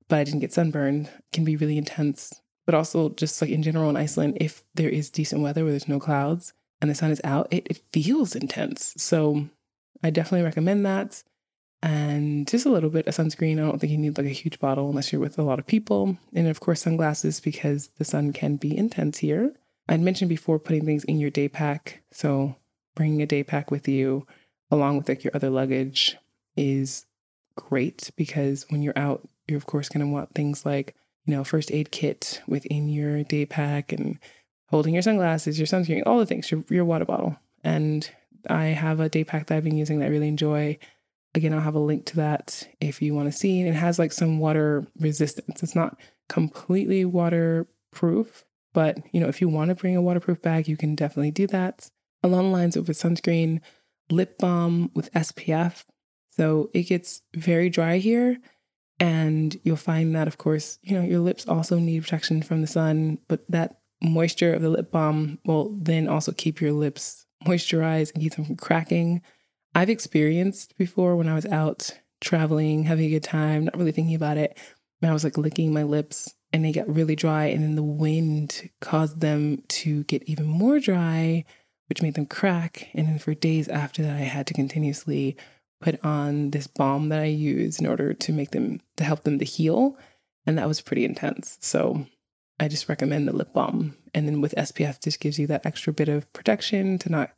but 0.07 0.19
I 0.19 0.23
didn't 0.23 0.39
get 0.39 0.53
sunburned. 0.53 1.07
It 1.07 1.25
can 1.33 1.43
be 1.43 1.57
really 1.57 1.77
intense. 1.77 2.33
But 2.65 2.75
also, 2.75 3.09
just 3.09 3.41
like 3.41 3.51
in 3.51 3.63
general 3.63 3.89
in 3.89 3.97
Iceland, 3.97 4.37
if 4.41 4.63
there 4.75 4.89
is 4.89 5.09
decent 5.09 5.41
weather 5.41 5.63
where 5.63 5.71
there's 5.71 5.87
no 5.87 5.99
clouds 5.99 6.53
and 6.81 6.89
the 6.89 6.95
sun 6.95 7.11
is 7.11 7.21
out, 7.23 7.47
it, 7.51 7.67
it 7.69 7.81
feels 7.91 8.35
intense. 8.35 8.93
So 8.97 9.49
I 10.03 10.09
definitely 10.09 10.43
recommend 10.45 10.85
that 10.85 11.23
and 11.83 12.47
just 12.47 12.65
a 12.65 12.71
little 12.71 12.89
bit 12.89 13.07
of 13.07 13.15
sunscreen. 13.15 13.59
I 13.59 13.61
don't 13.61 13.79
think 13.79 13.91
you 13.91 13.97
need 13.97 14.17
like 14.17 14.25
a 14.25 14.29
huge 14.29 14.59
bottle 14.59 14.89
unless 14.89 15.11
you're 15.11 15.21
with 15.21 15.37
a 15.37 15.43
lot 15.43 15.59
of 15.59 15.67
people. 15.67 16.17
And 16.33 16.47
of 16.47 16.59
course, 16.59 16.81
sunglasses 16.81 17.39
because 17.39 17.89
the 17.97 18.05
sun 18.05 18.33
can 18.33 18.55
be 18.55 18.75
intense 18.75 19.19
here. 19.19 19.53
I'd 19.87 20.01
mentioned 20.01 20.29
before 20.29 20.59
putting 20.59 20.85
things 20.85 21.03
in 21.03 21.19
your 21.19 21.29
day 21.29 21.47
pack. 21.47 22.01
So 22.11 22.55
bringing 22.95 23.21
a 23.21 23.27
day 23.27 23.43
pack 23.43 23.71
with 23.71 23.87
you 23.87 24.25
along 24.71 24.97
with 24.97 25.07
like 25.07 25.23
your 25.23 25.31
other 25.35 25.49
luggage 25.49 26.17
is 26.55 27.05
great 27.55 28.09
because 28.17 28.65
when 28.69 28.81
you're 28.81 28.97
out, 28.97 29.27
you're 29.47 29.57
of 29.57 29.65
course 29.65 29.87
going 29.87 30.05
to 30.05 30.11
want 30.11 30.33
things 30.33 30.65
like, 30.65 30.95
you 31.25 31.35
know, 31.35 31.43
first 31.43 31.71
aid 31.71 31.91
kit 31.91 32.41
within 32.47 32.89
your 32.89 33.23
day 33.23 33.45
pack 33.45 33.91
and 33.91 34.17
holding 34.69 34.93
your 34.93 35.03
sunglasses, 35.03 35.59
your 35.59 35.67
sunscreen, 35.67 36.03
all 36.05 36.19
the 36.19 36.25
things, 36.25 36.49
your, 36.51 36.63
your 36.69 36.85
water 36.85 37.05
bottle. 37.05 37.37
And 37.63 38.09
I 38.49 38.65
have 38.65 38.99
a 38.99 39.09
day 39.09 39.23
pack 39.23 39.47
that 39.47 39.57
I've 39.57 39.63
been 39.63 39.77
using 39.77 39.99
that 39.99 40.05
I 40.05 40.09
really 40.09 40.27
enjoy 40.27 40.77
Again, 41.35 41.53
I'll 41.53 41.61
have 41.61 41.75
a 41.75 41.79
link 41.79 42.05
to 42.07 42.15
that 42.17 42.67
if 42.79 43.01
you 43.01 43.13
want 43.13 43.31
to 43.31 43.37
see. 43.37 43.59
And 43.59 43.69
It 43.69 43.73
has 43.73 43.99
like 43.99 44.11
some 44.11 44.39
water 44.39 44.87
resistance. 44.99 45.61
It's 45.61 45.75
not 45.75 45.99
completely 46.29 47.05
waterproof, 47.05 48.43
but 48.73 48.97
you 49.11 49.19
know, 49.19 49.27
if 49.27 49.41
you 49.41 49.49
want 49.49 49.69
to 49.69 49.75
bring 49.75 49.95
a 49.95 50.01
waterproof 50.01 50.41
bag, 50.41 50.67
you 50.67 50.77
can 50.77 50.95
definitely 50.95 51.31
do 51.31 51.47
that. 51.47 51.89
Along 52.23 52.45
the 52.45 52.57
lines 52.57 52.75
of 52.75 52.87
with 52.87 52.97
sunscreen, 52.97 53.61
lip 54.09 54.37
balm 54.39 54.91
with 54.93 55.11
SPF. 55.13 55.83
So 56.31 56.69
it 56.73 56.83
gets 56.83 57.21
very 57.35 57.69
dry 57.69 57.97
here. 57.97 58.37
And 58.99 59.59
you'll 59.63 59.75
find 59.75 60.15
that, 60.15 60.27
of 60.27 60.37
course, 60.37 60.79
you 60.81 60.97
know, 60.97 61.05
your 61.05 61.19
lips 61.19 61.47
also 61.47 61.77
need 61.77 62.01
protection 62.01 62.41
from 62.41 62.61
the 62.61 62.67
sun, 62.67 63.19
but 63.27 63.49
that 63.49 63.79
moisture 64.01 64.53
of 64.53 64.61
the 64.61 64.69
lip 64.69 64.91
balm 64.91 65.39
will 65.45 65.69
then 65.79 66.07
also 66.07 66.31
keep 66.31 66.59
your 66.59 66.71
lips 66.71 67.25
moisturized 67.45 68.13
and 68.13 68.23
keep 68.23 68.35
them 68.35 68.45
from 68.45 68.55
cracking. 68.55 69.21
I've 69.77 69.91
experienced 69.91 70.75
before 70.79 71.15
when 71.15 71.29
I 71.29 71.35
was 71.35 71.45
out 71.45 71.91
traveling, 72.19 72.85
having 72.85 73.05
a 73.05 73.11
good 73.11 73.23
time, 73.23 73.65
not 73.65 73.77
really 73.77 73.91
thinking 73.91 74.15
about 74.15 74.37
it. 74.37 74.57
And 75.03 75.11
I 75.11 75.13
was 75.13 75.23
like 75.23 75.37
licking 75.37 75.71
my 75.71 75.83
lips 75.83 76.33
and 76.51 76.65
they 76.65 76.71
got 76.71 76.89
really 76.91 77.15
dry. 77.15 77.45
And 77.45 77.61
then 77.63 77.75
the 77.75 77.83
wind 77.83 78.71
caused 78.81 79.21
them 79.21 79.61
to 79.67 80.03
get 80.05 80.23
even 80.23 80.47
more 80.47 80.79
dry, 80.79 81.45
which 81.89 82.01
made 82.01 82.15
them 82.15 82.25
crack. 82.25 82.89
And 82.95 83.07
then 83.07 83.19
for 83.19 83.35
days 83.35 83.67
after 83.67 84.01
that, 84.01 84.15
I 84.15 84.21
had 84.21 84.47
to 84.47 84.55
continuously 84.55 85.37
put 85.79 86.03
on 86.03 86.49
this 86.49 86.65
balm 86.65 87.09
that 87.09 87.19
I 87.19 87.25
use 87.25 87.79
in 87.79 87.85
order 87.85 88.15
to 88.15 88.33
make 88.33 88.49
them, 88.49 88.81
to 88.95 89.03
help 89.03 89.25
them 89.25 89.37
to 89.37 89.45
heal. 89.45 89.95
And 90.47 90.57
that 90.57 90.67
was 90.67 90.81
pretty 90.81 91.05
intense. 91.05 91.59
So 91.61 92.07
I 92.59 92.67
just 92.67 92.89
recommend 92.89 93.27
the 93.27 93.31
lip 93.31 93.53
balm. 93.53 93.95
And 94.15 94.27
then 94.27 94.41
with 94.41 94.55
SPF, 94.57 95.03
just 95.03 95.19
gives 95.19 95.37
you 95.37 95.45
that 95.45 95.67
extra 95.67 95.93
bit 95.93 96.09
of 96.09 96.33
protection 96.33 96.97
to 96.97 97.11
not 97.11 97.29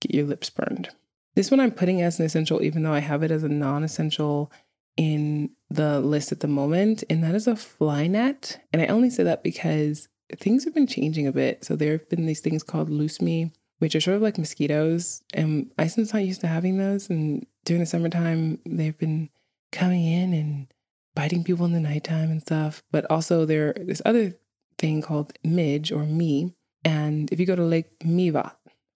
get 0.00 0.14
your 0.14 0.24
lips 0.24 0.48
burned. 0.48 0.88
This 1.34 1.50
one 1.50 1.60
I'm 1.60 1.70
putting 1.70 2.02
as 2.02 2.18
an 2.18 2.26
essential, 2.26 2.62
even 2.62 2.82
though 2.82 2.92
I 2.92 3.00
have 3.00 3.22
it 3.22 3.30
as 3.30 3.42
a 3.42 3.48
non 3.48 3.84
essential 3.84 4.52
in 4.96 5.50
the 5.70 6.00
list 6.00 6.32
at 6.32 6.40
the 6.40 6.48
moment, 6.48 7.02
and 7.08 7.24
that 7.24 7.34
is 7.34 7.46
a 7.46 7.56
fly 7.56 8.06
net. 8.06 8.60
And 8.72 8.82
I 8.82 8.86
only 8.86 9.10
say 9.10 9.22
that 9.22 9.42
because 9.42 10.08
things 10.38 10.64
have 10.64 10.74
been 10.74 10.86
changing 10.86 11.26
a 11.26 11.32
bit. 11.32 11.64
So 11.64 11.76
there 11.76 11.92
have 11.92 12.08
been 12.08 12.26
these 12.26 12.40
things 12.40 12.62
called 12.62 12.90
lúsmý, 12.90 13.52
which 13.78 13.94
are 13.94 14.00
sort 14.00 14.16
of 14.16 14.22
like 14.22 14.38
mosquitoes. 14.38 15.22
And 15.32 15.70
Iceland's 15.78 16.12
not 16.12 16.24
used 16.24 16.40
to 16.42 16.46
having 16.46 16.76
those. 16.76 17.08
And 17.10 17.46
during 17.64 17.80
the 17.80 17.86
summertime, 17.86 18.58
they've 18.66 18.96
been 18.96 19.30
coming 19.70 20.04
in 20.04 20.34
and 20.34 20.66
biting 21.14 21.44
people 21.44 21.66
in 21.66 21.72
the 21.72 21.80
nighttime 21.80 22.30
and 22.30 22.42
stuff. 22.42 22.82
But 22.90 23.10
also 23.10 23.44
there 23.44 23.74
this 23.76 24.02
other 24.04 24.34
thing 24.78 25.02
called 25.02 25.32
midge 25.42 25.92
or 25.92 26.04
me. 26.04 26.54
And 26.84 27.32
if 27.32 27.38
you 27.38 27.46
go 27.46 27.56
to 27.56 27.62
Lake 27.62 27.98
Mývatn, 28.00 28.52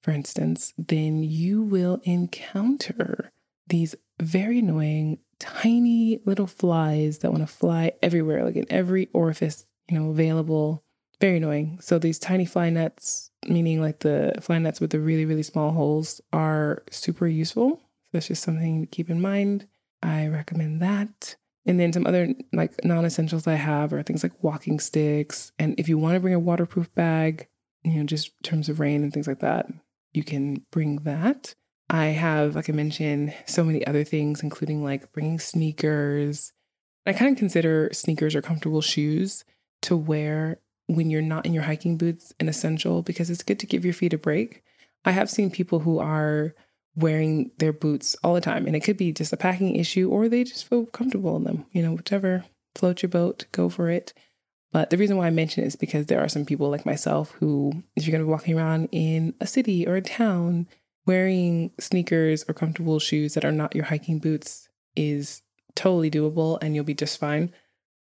for 0.07 0.13
instance, 0.13 0.73
then 0.79 1.25
you 1.25 1.61
will 1.63 2.01
encounter 2.05 3.33
these 3.67 3.97
very 4.23 4.61
annoying 4.61 5.19
tiny 5.41 6.21
little 6.25 6.47
flies 6.47 7.19
that 7.19 7.33
want 7.33 7.43
to 7.43 7.53
fly 7.53 7.91
everywhere, 8.05 8.45
like 8.45 8.55
in 8.55 8.71
every 8.71 9.09
orifice, 9.13 9.67
you 9.91 9.99
know, 9.99 10.11
available. 10.11 10.85
Very 11.21 11.39
annoying. 11.39 11.81
So 11.81 11.99
these 11.99 12.21
tiny 12.21 12.45
fly 12.45 12.71
nets, 12.71 13.33
meaning 13.49 13.81
like 13.81 13.99
the 13.99 14.35
fly 14.41 14.59
nets 14.59 14.81
with 14.81 14.91
the 14.91 15.01
really, 15.01 15.25
really 15.25 15.43
small 15.43 15.73
holes, 15.73 16.21
are 16.33 16.85
super 16.89 17.27
useful. 17.27 17.71
So 17.71 18.11
that's 18.13 18.29
just 18.29 18.45
something 18.45 18.83
to 18.83 18.87
keep 18.87 19.11
in 19.11 19.21
mind. 19.21 19.67
I 20.05 20.29
recommend 20.29 20.81
that. 20.83 21.35
And 21.67 21.81
then 21.81 21.93
some 21.93 22.07
other 22.07 22.33
like 22.53 22.85
non-essentials 22.85 23.49
I 23.49 23.55
have 23.55 23.93
are 23.93 24.05
things 24.05 24.23
like 24.23 24.41
walking 24.41 24.79
sticks. 24.79 25.51
And 25.59 25.75
if 25.81 25.89
you 25.89 25.99
want 25.99 26.15
to 26.15 26.21
bring 26.21 26.35
a 26.35 26.39
waterproof 26.39 26.95
bag, 26.95 27.49
you 27.83 27.95
know, 27.95 28.05
just 28.05 28.29
in 28.29 28.43
terms 28.45 28.69
of 28.69 28.79
rain 28.79 29.03
and 29.03 29.13
things 29.13 29.27
like 29.27 29.41
that, 29.41 29.67
you 30.17 30.25
can 30.25 30.65
bring 30.73 30.97
that. 31.05 31.55
I 31.89 32.07
have, 32.07 32.57
like 32.57 32.69
I 32.69 32.73
mentioned, 32.73 33.35
so 33.47 33.63
many 33.63 33.87
other 33.87 34.03
things, 34.03 34.43
including 34.43 34.83
like 34.83 35.13
bringing 35.13 35.39
sneakers. 35.39 36.53
I 37.07 37.13
kind 37.13 37.31
of 37.31 37.39
consider 37.39 37.91
sneakers 37.93 38.35
or 38.35 38.43
comfortable 38.43 38.81
shoes 38.81 39.45
to 39.83 39.97
wear 39.97 40.59
when 40.89 41.11
you're 41.11 41.23
not 41.23 41.47
in 41.47 41.55
your 41.55 41.65
hiking 41.65 41.97
boots 41.97 42.33
an 42.41 42.49
essential 42.49 43.03
because 43.03 43.31
it's 43.31 43.43
good 43.43 43.61
to 43.61 43.67
give 43.67 43.85
your 43.85 43.95
feet 43.95 44.13
a 44.13 44.19
break. 44.19 44.63
I 45.05 45.13
have 45.13 45.31
seen 45.31 45.51
people 45.51 45.81
who 45.81 45.99
are 45.99 46.55
wearing 46.97 47.51
their 47.59 47.73
boots 47.73 48.17
all 48.25 48.35
the 48.35 48.41
time. 48.41 48.67
And 48.67 48.75
it 48.75 48.81
could 48.81 48.97
be 48.97 49.13
just 49.13 49.33
a 49.33 49.37
packing 49.37 49.77
issue 49.77 50.09
or 50.11 50.29
they 50.29 50.45
just 50.45 50.69
feel 50.69 50.87
comfortable 50.87 51.37
in 51.37 51.45
them. 51.45 51.67
You 51.71 51.83
know, 51.83 51.93
whichever 51.93 52.45
float 52.75 53.03
your 53.03 53.11
boat, 53.11 53.47
go 53.53 53.69
for 53.69 53.91
it. 53.91 54.13
But 54.73 54.91
the 54.91 54.97
reason 54.97 55.17
why 55.17 55.27
I 55.27 55.31
mention 55.31 55.65
it 55.65 55.69
is 55.69 55.77
because 55.77 56.07
there 56.07 56.21
are 56.21 56.29
some 56.29 56.45
people 56.45 56.71
like 56.71 56.85
myself 56.85 57.31
who, 57.33 57.73
if 57.95 58.07
you're 58.07 58.13
going 58.13 58.23
to 58.23 58.27
be 58.27 58.31
walking 58.31 58.59
around 58.59 58.89
in 58.93 59.35
a 59.41 59.47
city 59.47 59.87
or 59.87 59.97
a 59.97 60.03
town, 60.03 60.69
wearing 61.07 61.71
sneakers 61.79 62.45
or 62.49 62.55
comfortable 62.55 62.99
shoes 62.99 63.35
that 63.35 63.45
are 63.45 63.53
not 63.53 63.75
your 63.75 63.85
hiking 63.85 64.19
boots 64.19 64.69
is 64.97 65.43
totally 65.75 66.11
doable 66.11 66.59
and 66.61 66.75
you'll 66.75 66.85
be 66.85 66.95
just 66.95 67.19
fine. 67.19 67.53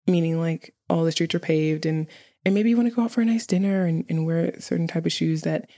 Meaning, 0.07 0.40
like, 0.40 0.75
all 0.88 1.05
the 1.05 1.12
streets 1.12 1.35
are 1.35 1.40
paved 1.40 1.87
and 1.87 2.07
and 2.44 2.55
maybe 2.55 2.70
you 2.70 2.77
want 2.77 2.88
to 2.88 2.94
go 2.94 3.03
out 3.03 3.12
for 3.12 3.20
a 3.20 3.25
nice 3.25 3.46
dinner 3.46 3.85
and, 3.87 4.05
and 4.09 4.27
wear 4.27 4.59
certain 4.61 4.88
type 4.88 5.07
of 5.07 5.12
shoes 5.12 5.42
that 5.42 5.70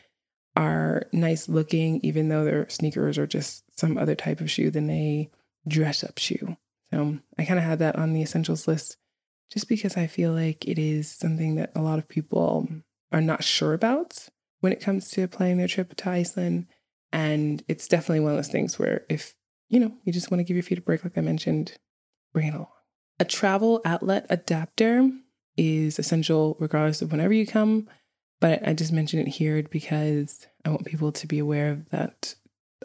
are 0.56 1.06
nice 1.12 1.48
looking, 1.48 2.00
even 2.00 2.28
though 2.28 2.44
their 2.44 2.68
sneakers 2.70 3.18
are 3.18 3.26
just 3.26 3.64
some 3.78 3.98
other 3.98 4.14
type 4.14 4.40
of 4.40 4.50
shoe 4.50 4.70
than 4.70 4.88
a 4.88 5.28
dress 5.68 6.02
up 6.02 6.18
shoe. 6.18 6.56
So 6.90 7.18
I 7.38 7.44
kind 7.44 7.58
of 7.58 7.64
had 7.64 7.80
that 7.80 7.96
on 7.96 8.12
the 8.12 8.22
essentials 8.22 8.66
list 8.68 8.96
just 9.52 9.68
because 9.68 9.96
I 9.96 10.06
feel 10.06 10.32
like 10.32 10.66
it 10.66 10.78
is 10.78 11.10
something 11.10 11.56
that 11.56 11.72
a 11.74 11.82
lot 11.82 11.98
of 11.98 12.08
people 12.08 12.68
are 13.12 13.20
not 13.20 13.44
sure 13.44 13.74
about 13.74 14.28
when 14.60 14.72
it 14.72 14.80
comes 14.80 15.10
to 15.10 15.28
planning 15.28 15.58
their 15.58 15.68
trip 15.68 15.94
to 15.94 16.10
Iceland. 16.10 16.66
And 17.12 17.62
it's 17.68 17.86
definitely 17.86 18.20
one 18.20 18.32
of 18.32 18.38
those 18.38 18.48
things 18.48 18.78
where 18.78 19.04
if, 19.08 19.34
you 19.68 19.78
know, 19.78 19.92
you 20.04 20.12
just 20.12 20.30
want 20.30 20.40
to 20.40 20.44
give 20.44 20.56
your 20.56 20.64
feet 20.64 20.78
a 20.78 20.82
break, 20.82 21.04
like 21.04 21.16
I 21.16 21.20
mentioned, 21.20 21.76
bring 22.32 22.48
it 22.48 22.54
along. 22.54 22.68
A 23.20 23.24
travel 23.24 23.80
outlet 23.84 24.26
adapter 24.30 25.08
is 25.56 25.98
essential 25.98 26.56
regardless 26.58 27.02
of 27.02 27.12
whenever 27.12 27.32
you 27.32 27.46
come 27.46 27.88
but 28.44 28.68
I 28.68 28.74
just 28.74 28.92
mention 28.92 29.20
it 29.20 29.28
here 29.28 29.62
because 29.62 30.46
I 30.66 30.68
want 30.68 30.84
people 30.84 31.12
to 31.12 31.26
be 31.26 31.38
aware 31.38 31.82
that 31.90 32.34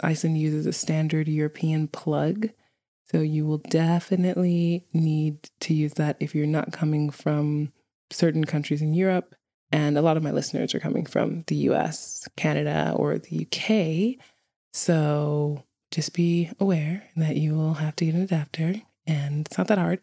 Iceland 0.02 0.38
uses 0.38 0.65
a 0.65 0.72
standard 0.72 1.28
European 1.28 1.89
plug. 1.89 2.50
So 3.12 3.22
you 3.22 3.45
will 3.45 3.58
definitely 3.58 4.86
need 4.93 5.50
to 5.62 5.74
use 5.74 5.93
that 5.95 6.17
if 6.19 6.36
you're 6.36 6.45
not 6.45 6.72
coming 6.72 7.10
from 7.10 7.72
certain 8.12 8.45
countries 8.45 8.82
in 8.82 8.93
Europe. 8.93 9.36
And 9.72 9.98
a 9.98 10.02
lot 10.02 10.17
of 10.17 10.24
my 10.24 10.32
listeners 10.32 10.74
are 10.74 10.80
coming 10.80 11.06
from 11.06 11.43
the 11.48 11.56
US, 11.56 12.28
Canada, 12.36 12.93
or 12.95 13.17
the 13.17 13.45
UK. 13.45 14.24
So 14.74 15.63
just 15.91 16.13
be 16.13 16.52
aware 16.60 17.04
that 17.15 17.38
you 17.38 17.56
will 17.56 17.76
have 17.76 17.95
to 17.98 18.06
get 18.06 18.15
an 18.15 18.22
adapter, 18.22 18.76
and 19.08 19.45
it's 19.48 19.58
not 19.58 19.67
that 19.67 19.78
hard. 19.78 20.00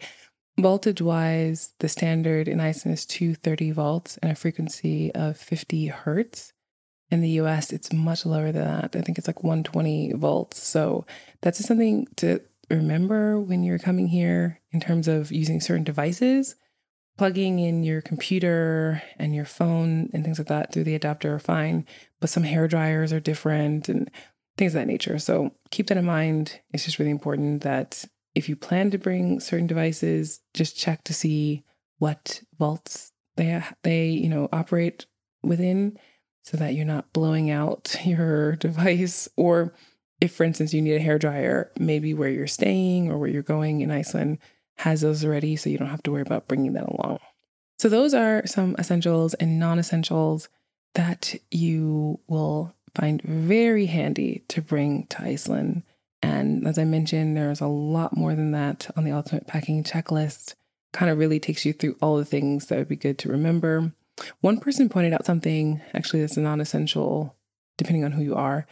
Voltage 0.58 1.02
wise, 1.02 1.74
the 1.80 1.88
standard 1.88 2.48
in 2.48 2.60
Iceland 2.60 2.98
is 2.98 3.06
230 3.06 3.72
volts 3.72 4.16
and 4.18 4.32
a 4.32 4.34
frequency 4.34 5.14
of 5.14 5.36
50 5.36 5.88
hertz. 5.88 6.52
In 7.10 7.20
the 7.20 7.30
US, 7.40 7.72
it's 7.72 7.92
much 7.92 8.26
lower 8.26 8.50
than 8.50 8.64
that. 8.64 8.96
I 8.96 9.00
think 9.02 9.18
it's 9.18 9.28
like 9.28 9.44
120 9.44 10.14
volts. 10.14 10.60
So 10.60 11.06
that's 11.42 11.58
just 11.58 11.68
something 11.68 12.08
to 12.16 12.40
remember 12.70 13.40
when 13.40 13.62
you're 13.62 13.78
coming 13.78 14.08
here 14.08 14.60
in 14.72 14.80
terms 14.80 15.08
of 15.08 15.32
using 15.32 15.60
certain 15.60 15.84
devices. 15.84 16.54
Plugging 17.16 17.58
in 17.60 17.82
your 17.82 18.02
computer 18.02 19.02
and 19.18 19.34
your 19.34 19.46
phone 19.46 20.10
and 20.12 20.22
things 20.22 20.38
like 20.38 20.48
that 20.48 20.72
through 20.72 20.84
the 20.84 20.94
adapter 20.94 21.34
are 21.34 21.38
fine, 21.38 21.86
but 22.20 22.28
some 22.28 22.42
hair 22.42 22.68
dryers 22.68 23.10
are 23.10 23.20
different 23.20 23.88
and 23.88 24.10
things 24.58 24.74
of 24.74 24.80
that 24.80 24.86
nature. 24.86 25.18
So 25.18 25.52
keep 25.70 25.86
that 25.86 25.96
in 25.96 26.04
mind. 26.04 26.60
It's 26.72 26.84
just 26.84 26.98
really 26.98 27.10
important 27.10 27.62
that 27.62 28.04
if 28.34 28.50
you 28.50 28.56
plan 28.56 28.90
to 28.90 28.98
bring 28.98 29.40
certain 29.40 29.66
devices, 29.66 30.40
just 30.52 30.76
check 30.76 31.04
to 31.04 31.14
see 31.14 31.64
what 31.98 32.42
volts 32.58 33.12
they 33.36 33.62
they 33.82 34.08
you 34.08 34.28
know 34.28 34.48
operate 34.52 35.06
within, 35.42 35.98
so 36.42 36.56
that 36.56 36.74
you're 36.74 36.84
not 36.84 37.12
blowing 37.12 37.50
out 37.50 37.96
your 38.04 38.56
device. 38.56 39.28
Or 39.36 39.74
if, 40.20 40.32
for 40.32 40.44
instance, 40.44 40.72
you 40.72 40.82
need 40.82 40.94
a 40.96 41.00
hair 41.00 41.18
dryer, 41.18 41.70
maybe 41.78 42.14
where 42.14 42.28
you're 42.28 42.46
staying 42.46 43.10
or 43.10 43.18
where 43.18 43.28
you're 43.28 43.42
going 43.42 43.80
in 43.80 43.90
Iceland 43.90 44.38
has 44.78 45.00
those 45.00 45.24
already, 45.24 45.56
so 45.56 45.70
you 45.70 45.78
don't 45.78 45.88
have 45.88 46.02
to 46.04 46.12
worry 46.12 46.22
about 46.22 46.48
bringing 46.48 46.74
that 46.74 46.88
along. 46.88 47.18
So 47.78 47.88
those 47.88 48.14
are 48.14 48.46
some 48.46 48.74
essentials 48.78 49.34
and 49.34 49.58
non-essentials 49.58 50.48
that 50.94 51.34
you 51.50 52.20
will 52.26 52.74
find 52.94 53.20
very 53.22 53.86
handy 53.86 54.44
to 54.48 54.62
bring 54.62 55.06
to 55.08 55.22
Iceland 55.22 55.82
and 56.22 56.66
as 56.66 56.78
I 56.78 56.84
mentioned, 56.84 57.36
there's 57.36 57.60
a 57.60 57.66
lot 57.66 58.16
more 58.16 58.34
than 58.34 58.52
that 58.52 58.90
on 58.96 59.04
the 59.04 59.12
ultimate 59.12 59.46
packing 59.46 59.84
checklist. 59.84 60.54
Kind 60.92 61.10
of 61.10 61.18
really 61.18 61.38
takes 61.38 61.64
you 61.64 61.72
through 61.72 61.96
all 62.00 62.16
the 62.16 62.24
things 62.24 62.66
that 62.66 62.78
would 62.78 62.88
be 62.88 62.96
good 62.96 63.18
to 63.18 63.28
remember. 63.28 63.92
One 64.40 64.58
person 64.58 64.88
pointed 64.88 65.12
out 65.12 65.26
something, 65.26 65.80
actually, 65.92 66.22
that's 66.22 66.36
a 66.36 66.40
non 66.40 66.60
essential, 66.60 67.36
depending 67.76 68.04
on 68.04 68.12
who 68.12 68.22
you 68.22 68.34
are, 68.34 68.66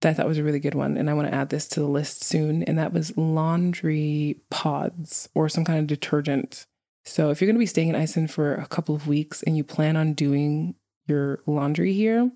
that 0.00 0.10
I 0.10 0.14
thought 0.14 0.26
was 0.26 0.38
a 0.38 0.44
really 0.44 0.60
good 0.60 0.74
one. 0.74 0.96
And 0.96 1.10
I 1.10 1.14
want 1.14 1.28
to 1.28 1.34
add 1.34 1.50
this 1.50 1.68
to 1.68 1.80
the 1.80 1.86
list 1.86 2.24
soon. 2.24 2.62
And 2.64 2.78
that 2.78 2.92
was 2.92 3.16
laundry 3.16 4.40
pods 4.50 5.28
or 5.34 5.48
some 5.48 5.64
kind 5.64 5.78
of 5.78 5.86
detergent. 5.86 6.66
So 7.04 7.30
if 7.30 7.40
you're 7.40 7.46
going 7.46 7.56
to 7.56 7.60
be 7.60 7.66
staying 7.66 7.88
in 7.88 7.96
Iceland 7.96 8.30
for 8.30 8.54
a 8.54 8.66
couple 8.66 8.94
of 8.94 9.06
weeks 9.06 9.42
and 9.42 9.56
you 9.56 9.64
plan 9.64 9.96
on 9.96 10.14
doing 10.14 10.74
your 11.06 11.40
laundry 11.46 11.92
here, 11.92 12.30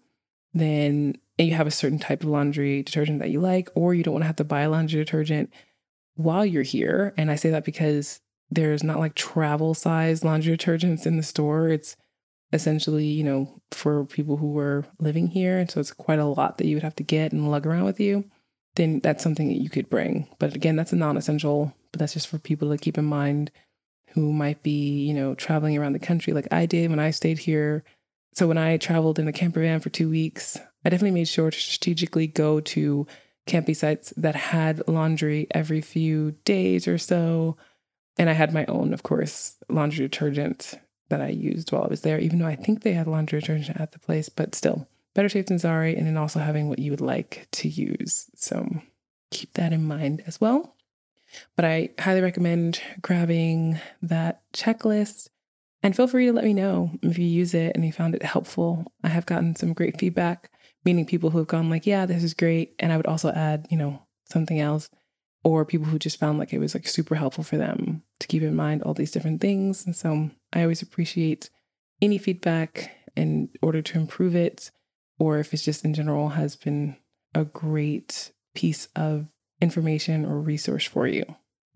then 0.53 1.17
and 1.39 1.49
you 1.49 1.55
have 1.55 1.67
a 1.67 1.73
certain 1.73 1.99
type 1.99 2.23
of 2.23 2.29
laundry 2.29 2.83
detergent 2.83 3.19
that 3.19 3.31
you 3.31 3.41
like, 3.41 3.69
or 3.75 3.93
you 3.93 4.05
don't 4.05 4.15
want 4.15 4.23
to 4.23 4.29
have 4.29 4.37
to 4.37 4.45
buy 4.45 4.67
laundry 4.67 5.01
detergent 5.01 5.53
while 6.15 6.47
you're 6.47 6.63
here. 6.63 7.13
And 7.17 7.31
I 7.31 7.35
say 7.35 7.51
that 7.51 7.65
because 7.65 8.21
there's 8.51 8.85
not 8.85 9.01
like 9.01 9.15
travel 9.15 9.75
size 9.75 10.25
laundry 10.25 10.57
detergents 10.57 11.07
in 11.07 11.17
the 11.17 11.23
store. 11.23 11.69
It's 11.69 11.97
essentially, 12.55 13.07
you 13.07 13.25
know, 13.25 13.61
for 13.73 14.05
people 14.07 14.37
who 14.37 14.59
are 14.59 14.85
living 14.99 15.27
here. 15.27 15.59
And 15.59 15.71
so 15.71 15.81
it's 15.81 15.93
quite 15.93 16.19
a 16.19 16.25
lot 16.25 16.59
that 16.59 16.67
you 16.67 16.77
would 16.77 16.85
have 16.85 16.97
to 16.97 17.03
get 17.03 17.33
and 17.33 17.51
lug 17.51 17.67
around 17.67 17.85
with 17.85 18.01
you. 18.01 18.25
Then 18.77 19.01
that's 19.01 19.23
something 19.23 19.49
that 19.49 19.61
you 19.61 19.69
could 19.69 19.91
bring. 19.91 20.29
But 20.39 20.55
again, 20.55 20.77
that's 20.77 20.93
a 20.93 20.97
non 20.97 21.17
essential, 21.17 21.75
but 21.93 21.99
that's 21.99 22.15
just 22.15 22.29
for 22.29 22.39
people 22.39 22.71
to 22.71 22.79
keep 22.79 22.97
in 22.97 23.05
mind 23.05 23.51
who 24.13 24.33
might 24.33 24.63
be, 24.63 25.05
you 25.05 25.13
know, 25.13 25.35
traveling 25.35 25.77
around 25.77 25.93
the 25.93 25.99
country 25.99 26.33
like 26.33 26.49
I 26.53 26.67
did 26.67 26.91
when 26.91 27.01
I 27.01 27.11
stayed 27.11 27.39
here. 27.39 27.85
So 28.33 28.47
when 28.47 28.59
I 28.59 28.77
traveled 28.77 29.19
in 29.19 29.29
a 29.29 29.33
camper 29.33 29.61
van 29.61 29.81
for 29.81 29.91
two 29.91 30.09
weeks, 30.09 30.57
I 30.85 30.89
definitely 30.89 31.19
made 31.19 31.29
sure 31.29 31.51
to 31.51 31.59
strategically 31.59 32.29
go 32.29 32.61
to 32.61 33.07
campy 33.47 33.77
sites 33.77 34.13
that 34.17 34.37
had 34.37 34.87
laundry 34.89 35.47
every 35.51 35.81
few 35.81 36.33
days 36.45 36.89
or 36.89 36.99
so. 36.99 37.57
And 38.17 38.31
I 38.31 38.33
had 38.33 38.55
my 38.55 38.65
own, 38.67 38.95
of 38.95 39.03
course, 39.03 39.57
laundry 39.69 40.05
detergent 40.07 40.75
that 41.15 41.27
I 41.27 41.31
used 41.31 41.71
while 41.73 41.85
I 41.85 41.89
was 41.89 42.03
there, 42.03 42.19
even 42.19 42.39
though 42.39 42.47
I 42.47 42.57
think 42.57 42.83
they 42.83 42.93
had 42.93 43.07
laundry 43.07 43.41
detergent 43.41 43.81
at 43.81 43.93
the 43.93 43.99
place, 43.99 44.29
but 44.29 44.55
still, 44.55 44.89
better 45.15 45.29
safe 45.29 45.47
than 45.47 45.59
sorry. 45.59 45.97
And 45.97 46.07
then 46.07 46.17
also 46.17 46.41
having 46.41 46.69
what 46.69 46.79
you 46.79 46.91
would 46.91 47.01
like 47.01 47.47
to 47.53 47.69
use. 47.69 48.27
So 48.35 48.69
keep 49.31 49.55
that 49.55 49.73
in 49.73 49.85
mind 49.85 50.23
as 50.27 50.41
well. 50.41 50.77
But 51.57 51.65
I 51.65 51.91
highly 51.99 52.21
recommend 52.21 52.81
grabbing 53.03 53.81
that 54.03 54.43
checklist 54.53 55.29
and 55.83 55.95
feel 55.95 56.07
free 56.07 56.27
to 56.27 56.33
let 56.33 56.45
me 56.45 56.53
know 56.53 56.91
if 57.03 57.19
you 57.19 57.27
use 57.27 57.55
it 57.55 57.73
and 57.75 57.85
you 57.85 57.93
found 57.93 58.15
it 58.15 58.23
helpful. 58.23 58.93
I 59.03 59.09
have 59.09 59.27
gotten 59.27 59.57
some 59.57 59.73
great 59.73 59.99
feedback 59.99 60.51
meaning 60.85 61.07
people 61.07 61.31
who 61.31 61.39
have 61.39 61.47
gone 61.47 61.71
like, 61.71 61.87
yeah, 61.87 62.07
this 62.07 62.23
is 62.23 62.35
great. 62.35 62.75
And 62.79 62.93
I 62.93 62.97
would 62.97 63.07
also 63.07 63.31
add, 63.31 63.67
you 63.71 63.77
know, 63.77 64.03
something 64.27 64.61
else. 64.61 64.91
Or 65.45 65.65
people 65.67 65.87
who 65.87 65.99
just 65.99 66.19
found 66.19 66.39
like 66.39 66.55
it 66.55 66.59
was 66.59 66.75
like 66.75 66.89
super 66.89 67.15
helpful 67.15 67.45
for 67.45 67.59
them 67.59 68.03
to 68.19 68.27
keep 68.27 68.43
in 68.43 68.57
mind 68.57 68.83
all 68.83 68.95
these 68.95 69.11
different 69.11 69.43
things. 69.43 69.85
And 69.85 69.95
so 69.95 70.31
I 70.55 70.63
always 70.63 70.81
appreciate 70.81 71.51
any 72.01 72.17
feedback 72.17 72.91
in 73.15 73.51
order 73.63 73.83
to 73.83 73.99
improve 73.99 74.35
it, 74.35 74.71
or 75.19 75.39
if 75.39 75.53
it's 75.53 75.65
just 75.65 75.85
in 75.85 75.93
general 75.95 76.31
has 76.31 76.57
been 76.57 76.97
a 77.35 77.45
great 77.45 78.33
piece 78.55 78.89
of 78.97 79.27
information 79.61 80.25
or 80.25 80.41
resource 80.41 80.87
for 80.87 81.07
you. 81.07 81.25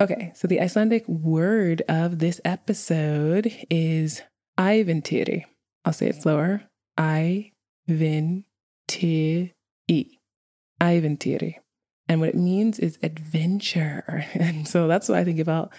Okay, 0.01 0.33
so 0.35 0.49
the 0.49 0.61
Icelandic 0.61 1.07
word 1.09 1.83
of 1.89 2.21
this 2.21 2.41
episode 2.45 3.53
is 3.69 4.23
ævintýri. 4.59 5.45
I'll 5.85 5.93
say 5.93 6.07
it 6.09 6.23
slower. 6.23 6.63
I-vin-t-i. 6.97 7.53
Ævintýri. 10.81 11.55
And 12.09 12.21
what 12.21 12.31
it 12.31 12.35
means 12.35 12.79
is 12.79 12.99
adventure. 13.03 14.27
And 14.35 14.67
so 14.67 14.89
that's 14.89 15.09
what 15.09 15.19
I 15.19 15.25
think 15.25 15.41
about 15.41 15.73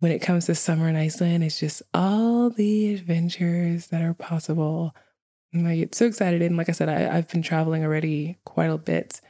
when 0.00 0.12
it 0.12 0.20
comes 0.20 0.46
to 0.46 0.54
summer 0.54 0.88
in 0.88 0.96
Iceland. 0.96 1.44
It's 1.44 1.60
just 1.60 1.82
all 1.94 2.50
the 2.50 2.94
adventures 2.94 3.86
that 3.88 4.02
are 4.02 4.14
possible. 4.14 4.94
And 5.52 5.66
I 5.66 5.76
get 5.76 5.94
so 5.94 6.06
excited. 6.06 6.42
And 6.42 6.56
like 6.56 6.68
I 6.68 6.72
said, 6.72 6.88
I, 6.88 7.16
I've 7.16 7.28
been 7.28 7.42
traveling 7.42 7.84
already 7.84 8.38
quite 8.44 8.70
a 8.70 8.78
bit. 8.78 9.20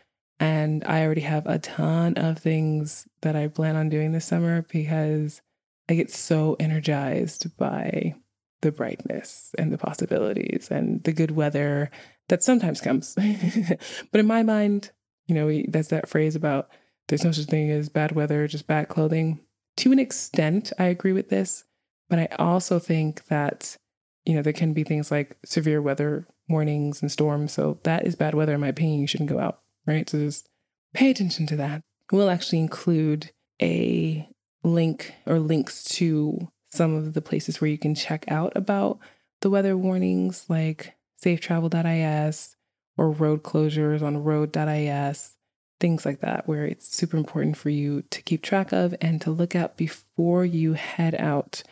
And 0.40 0.82
I 0.84 1.04
already 1.04 1.20
have 1.20 1.46
a 1.46 1.58
ton 1.58 2.14
of 2.14 2.38
things 2.38 3.06
that 3.20 3.36
I 3.36 3.46
plan 3.46 3.76
on 3.76 3.88
doing 3.88 4.12
this 4.12 4.24
summer 4.24 4.62
because 4.62 5.40
I 5.88 5.94
get 5.94 6.10
so 6.10 6.56
energized 6.58 7.56
by 7.56 8.14
the 8.62 8.72
brightness 8.72 9.54
and 9.58 9.72
the 9.72 9.78
possibilities 9.78 10.68
and 10.70 11.02
the 11.04 11.12
good 11.12 11.32
weather 11.32 11.90
that 12.28 12.42
sometimes 12.42 12.80
comes. 12.80 13.14
but 14.10 14.20
in 14.20 14.26
my 14.26 14.42
mind, 14.42 14.90
you 15.26 15.34
know, 15.34 15.46
we, 15.46 15.66
that's 15.68 15.88
that 15.88 16.08
phrase 16.08 16.36
about 16.36 16.68
there's 17.08 17.24
no 17.24 17.32
such 17.32 17.46
thing 17.46 17.70
as 17.70 17.88
bad 17.88 18.12
weather, 18.12 18.46
just 18.46 18.66
bad 18.66 18.88
clothing. 18.88 19.40
To 19.78 19.92
an 19.92 19.98
extent, 19.98 20.72
I 20.78 20.84
agree 20.84 21.12
with 21.12 21.28
this, 21.28 21.64
but 22.08 22.18
I 22.18 22.28
also 22.38 22.78
think 22.78 23.26
that, 23.26 23.76
you 24.24 24.34
know, 24.34 24.42
there 24.42 24.52
can 24.52 24.72
be 24.72 24.84
things 24.84 25.10
like 25.10 25.36
severe 25.44 25.82
weather 25.82 26.28
warnings 26.48 27.02
and 27.02 27.10
storms. 27.10 27.52
So 27.52 27.78
that 27.84 28.06
is 28.06 28.14
bad 28.14 28.34
weather, 28.34 28.54
in 28.54 28.60
my 28.60 28.68
opinion. 28.68 29.00
You 29.00 29.06
shouldn't 29.06 29.30
go 29.30 29.38
out 29.38 29.62
right? 29.86 30.08
So 30.08 30.18
just 30.18 30.48
pay 30.94 31.10
attention 31.10 31.46
to 31.48 31.56
that. 31.56 31.82
We'll 32.10 32.30
actually 32.30 32.60
include 32.60 33.30
a 33.60 34.28
link 34.62 35.14
or 35.26 35.38
links 35.38 35.84
to 35.84 36.48
some 36.70 36.94
of 36.94 37.14
the 37.14 37.22
places 37.22 37.60
where 37.60 37.70
you 37.70 37.78
can 37.78 37.94
check 37.94 38.24
out 38.28 38.52
about 38.54 38.98
the 39.40 39.50
weather 39.50 39.76
warnings 39.76 40.46
like 40.48 40.94
safetravel.is 41.22 42.56
or 42.96 43.10
road 43.10 43.42
closures 43.42 44.02
on 44.02 44.22
road.is, 44.22 45.36
things 45.80 46.04
like 46.04 46.20
that, 46.20 46.46
where 46.46 46.66
it's 46.66 46.94
super 46.94 47.16
important 47.16 47.56
for 47.56 47.70
you 47.70 48.02
to 48.10 48.22
keep 48.22 48.42
track 48.42 48.72
of 48.72 48.94
and 49.00 49.20
to 49.20 49.30
look 49.30 49.54
at 49.54 49.76
before 49.76 50.44
you 50.44 50.74
head 50.74 51.14
out 51.16 51.62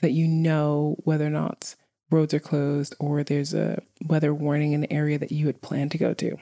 that 0.00 0.12
you 0.12 0.26
know 0.26 0.96
whether 1.04 1.26
or 1.26 1.30
not 1.30 1.74
roads 2.10 2.34
are 2.34 2.40
closed 2.40 2.94
or 2.98 3.22
there's 3.22 3.54
a 3.54 3.82
weather 4.04 4.34
warning 4.34 4.72
in 4.72 4.80
the 4.80 4.92
area 4.92 5.18
that 5.18 5.32
you 5.32 5.46
had 5.46 5.62
planned 5.62 5.92
to 5.92 5.98
go 5.98 6.12
to. 6.14 6.36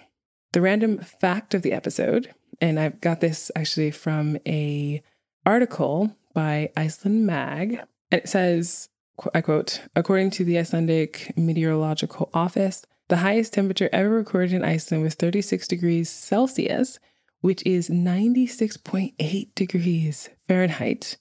The 0.52 0.60
random 0.60 0.98
fact 0.98 1.52
of 1.52 1.62
the 1.62 1.72
episode, 1.72 2.32
and 2.60 2.80
I've 2.80 3.00
got 3.00 3.20
this 3.20 3.50
actually 3.54 3.90
from 3.90 4.38
a 4.46 5.02
article 5.44 6.16
by 6.32 6.70
Iceland 6.76 7.26
Mag, 7.26 7.80
and 8.10 8.22
it 8.22 8.28
says, 8.28 8.88
I 9.34 9.40
quote, 9.40 9.82
according 9.94 10.30
to 10.32 10.44
the 10.44 10.58
Icelandic 10.58 11.32
Meteorological 11.36 12.30
Office, 12.32 12.86
the 13.08 13.18
highest 13.18 13.54
temperature 13.54 13.88
ever 13.92 14.10
recorded 14.10 14.52
in 14.52 14.64
Iceland 14.64 15.02
was 15.02 15.14
36 15.14 15.66
degrees 15.66 16.10
Celsius, 16.10 16.98
which 17.40 17.62
is 17.64 17.88
96.8 17.88 19.54
degrees 19.54 20.28
Fahrenheit. 20.46 21.16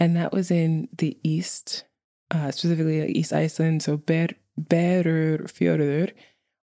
And 0.00 0.16
that 0.16 0.32
was 0.32 0.50
in 0.50 0.88
the 0.96 1.18
east, 1.22 1.84
uh, 2.30 2.50
specifically 2.50 3.10
East 3.12 3.32
Iceland, 3.32 3.82
so 3.82 3.96
Ber- 3.96 4.28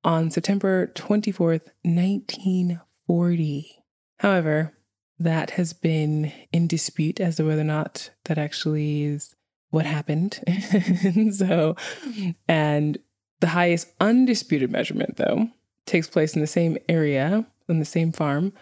on 0.03 0.31
September 0.31 0.87
24th, 0.87 1.69
1940. 1.83 3.83
However, 4.19 4.73
that 5.19 5.51
has 5.51 5.73
been 5.73 6.31
in 6.51 6.67
dispute 6.67 7.19
as 7.19 7.37
to 7.37 7.45
whether 7.45 7.61
or 7.61 7.65
not 7.65 8.11
that 8.25 8.37
actually 8.37 9.03
is 9.03 9.35
what 9.69 9.85
happened. 9.85 10.39
so, 11.31 11.75
and 12.47 12.97
the 13.43 13.49
highest 13.49 13.91
undisputed 13.99 14.71
measurement, 14.71 15.17
though, 15.17 15.49
takes 15.85 16.07
place 16.07 16.33
in 16.33 16.39
the 16.39 16.47
same 16.47 16.77
area, 16.87 17.45
on 17.67 17.79
the 17.79 17.83
same 17.83 18.13
farm, 18.13 18.53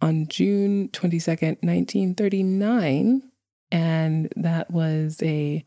on 0.00 0.26
June 0.28 0.88
22nd, 0.94 1.62
1939. 1.62 3.22
And 3.70 4.32
that 4.36 4.70
was 4.70 5.22
a 5.22 5.62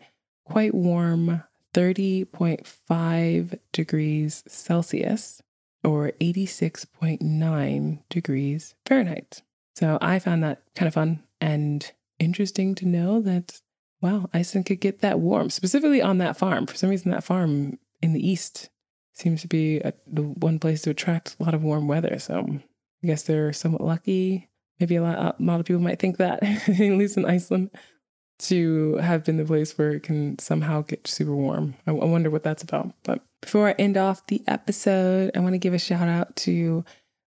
quite 0.46 0.74
warm 0.74 1.44
30.5 1.76 3.60
degrees 3.72 4.44
Celsius 4.48 5.44
or 5.84 6.12
86.9 6.20 8.00
degrees 8.10 8.74
Fahrenheit. 8.88 9.44
So 9.76 10.00
I 10.02 10.18
found 10.18 10.44
that 10.44 10.64
kind 10.74 10.88
of 10.88 10.96
fun 10.96 11.22
and 11.40 11.92
interesting 12.18 12.74
to 12.74 12.88
know 12.88 13.22
that, 13.22 13.62
wow, 14.02 14.32
Iceland 14.34 14.66
could 14.66 14.80
get 14.80 15.02
that 15.02 15.20
warm, 15.20 15.52
specifically 15.52 16.02
on 16.02 16.18
that 16.18 16.38
farm. 16.38 16.66
For 16.66 16.76
some 16.76 16.90
reason, 16.90 17.12
that 17.12 17.24
farm 17.24 17.78
in 18.04 18.14
the 18.14 18.28
east 18.28 18.70
seems 19.14 19.42
to 19.42 19.48
be 19.48 19.80
a, 19.80 19.94
the 20.06 20.22
one 20.22 20.60
place 20.60 20.82
to 20.84 20.90
attract 20.90 21.36
a 21.40 21.44
lot 21.44 21.54
of 21.54 21.64
warm 21.64 21.88
weather. 21.88 22.20
So 22.20 22.46
I 23.04 23.08
guess 23.08 23.24
they're 23.24 23.54
somewhat 23.54 23.82
lucky. 23.82 24.50
Maybe 24.80 24.96
a 24.98 25.02
lot, 25.02 25.18
a 25.18 25.44
lot 25.44 25.60
of 25.60 25.66
people 25.66 25.82
might 25.82 26.00
think 26.00 26.18
that, 26.18 26.44
at 26.44 26.80
least 26.80 27.18
in 27.18 27.26
Iceland 27.26 27.72
to 28.40 28.98
have 28.98 29.24
been 29.24 29.38
the 29.38 29.46
place 29.46 29.78
where 29.78 29.92
it 29.92 30.04
can 30.04 30.38
somehow 30.40 30.82
get 30.82 31.08
super 31.08 31.36
warm. 31.36 31.76
I, 31.88 31.92
I 31.92 32.06
wonder 32.06 32.30
what 32.30 32.44
that's 32.44 32.64
about. 32.64 32.94
But 33.04 33.22
before 33.42 33.70
I 33.70 33.74
end 33.74 33.96
off 33.96 34.26
the 34.28 34.42
episode, 34.48 35.32
I 35.36 35.40
want 35.40 35.54
to 35.54 35.60
give 35.60 35.74
a 35.74 35.80
shout 35.80 36.10
out 36.10 36.36
to 36.38 36.84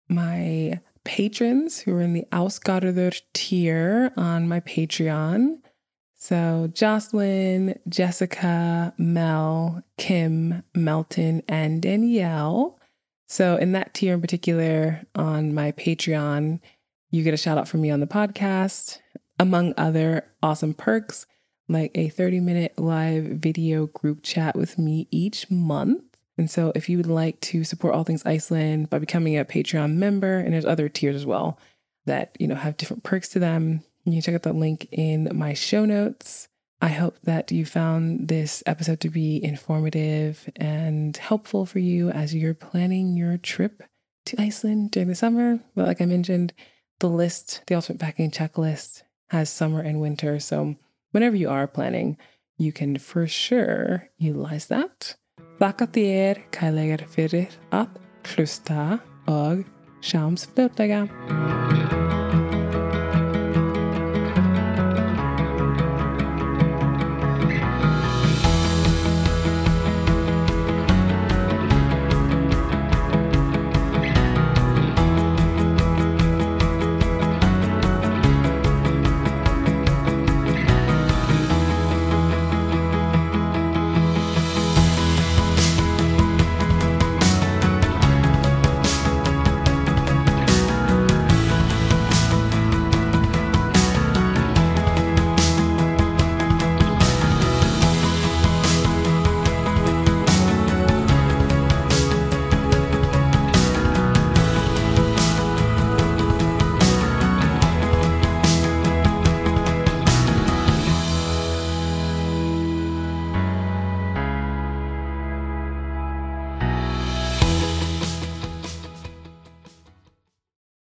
my 0.08 0.80
patrons 1.04 1.78
who 1.78 1.94
are 1.94 2.02
in 2.02 2.12
the 2.12 2.26
Ásgarður 2.32 3.22
tier 3.32 4.12
on 4.16 4.48
my 4.48 4.60
Patreon. 4.60 5.58
So 6.26 6.68
Jocelyn, 6.74 7.78
Jessica, 7.88 8.92
Mel, 8.98 9.84
Kim, 9.96 10.64
Melton, 10.74 11.44
and 11.46 11.80
Danielle. 11.80 12.80
So 13.28 13.54
in 13.54 13.70
that 13.72 13.94
tier 13.94 14.14
in 14.14 14.20
particular 14.20 15.06
on 15.14 15.54
my 15.54 15.70
Patreon, 15.70 16.58
you 17.12 17.22
get 17.22 17.32
a 17.32 17.36
shout 17.36 17.58
out 17.58 17.68
from 17.68 17.80
me 17.80 17.92
on 17.92 18.00
the 18.00 18.08
podcast 18.08 18.98
among 19.38 19.72
other 19.76 20.26
awesome 20.42 20.74
perks 20.74 21.26
like 21.68 21.92
a 21.94 22.08
30 22.08 22.40
minute 22.40 22.76
live 22.76 23.22
video 23.22 23.86
group 23.86 24.24
chat 24.24 24.56
with 24.56 24.80
me 24.80 25.06
each 25.12 25.48
month. 25.48 26.02
And 26.36 26.50
so, 26.50 26.72
if 26.74 26.88
you 26.88 26.96
would 26.96 27.06
like 27.06 27.40
to 27.42 27.62
support 27.62 27.94
All 27.94 28.02
Things 28.02 28.26
Iceland 28.26 28.90
by 28.90 28.98
becoming 28.98 29.38
a 29.38 29.44
Patreon 29.44 29.92
member, 29.94 30.38
and 30.40 30.52
there's 30.52 30.64
other 30.64 30.88
tiers 30.88 31.14
as 31.14 31.24
well 31.24 31.56
that 32.04 32.36
you 32.40 32.48
know 32.48 32.56
have 32.56 32.76
different 32.76 33.04
perks 33.04 33.28
to 33.28 33.38
them, 33.38 33.84
you 34.12 34.22
can 34.22 34.22
check 34.22 34.34
out 34.34 34.42
the 34.42 34.52
link 34.52 34.88
in 34.92 35.30
my 35.34 35.54
show 35.54 35.84
notes. 35.84 36.48
I 36.80 36.88
hope 36.88 37.18
that 37.22 37.50
you 37.50 37.64
found 37.64 38.28
this 38.28 38.62
episode 38.66 39.00
to 39.00 39.08
be 39.08 39.42
informative 39.42 40.48
and 40.56 41.16
helpful 41.16 41.64
for 41.64 41.78
you 41.78 42.10
as 42.10 42.34
you're 42.34 42.54
planning 42.54 43.16
your 43.16 43.38
trip 43.38 43.82
to 44.26 44.40
Iceland 44.40 44.90
during 44.90 45.08
the 45.08 45.14
summer. 45.14 45.58
But 45.74 45.86
like 45.86 46.00
I 46.00 46.06
mentioned, 46.06 46.52
the 47.00 47.08
list, 47.08 47.62
the 47.66 47.74
ultimate 47.74 48.00
packing 48.00 48.30
checklist, 48.30 49.02
has 49.30 49.50
summer 49.50 49.80
and 49.80 50.00
winter. 50.00 50.38
So, 50.38 50.76
whenever 51.12 51.36
you 51.36 51.48
are 51.48 51.66
planning, 51.66 52.16
you 52.58 52.72
can 52.72 52.98
for 52.98 53.26
sure 53.26 54.10
utilize 54.18 54.66
that. 54.66 55.16
Þakka 55.60 55.88
þér 55.88 57.06
fyrir 57.08 57.48
að 57.72 57.96
hlusta 58.34 59.00
og 59.26 59.64
sjáumst 60.04 60.52
fljótlega. 60.52 62.05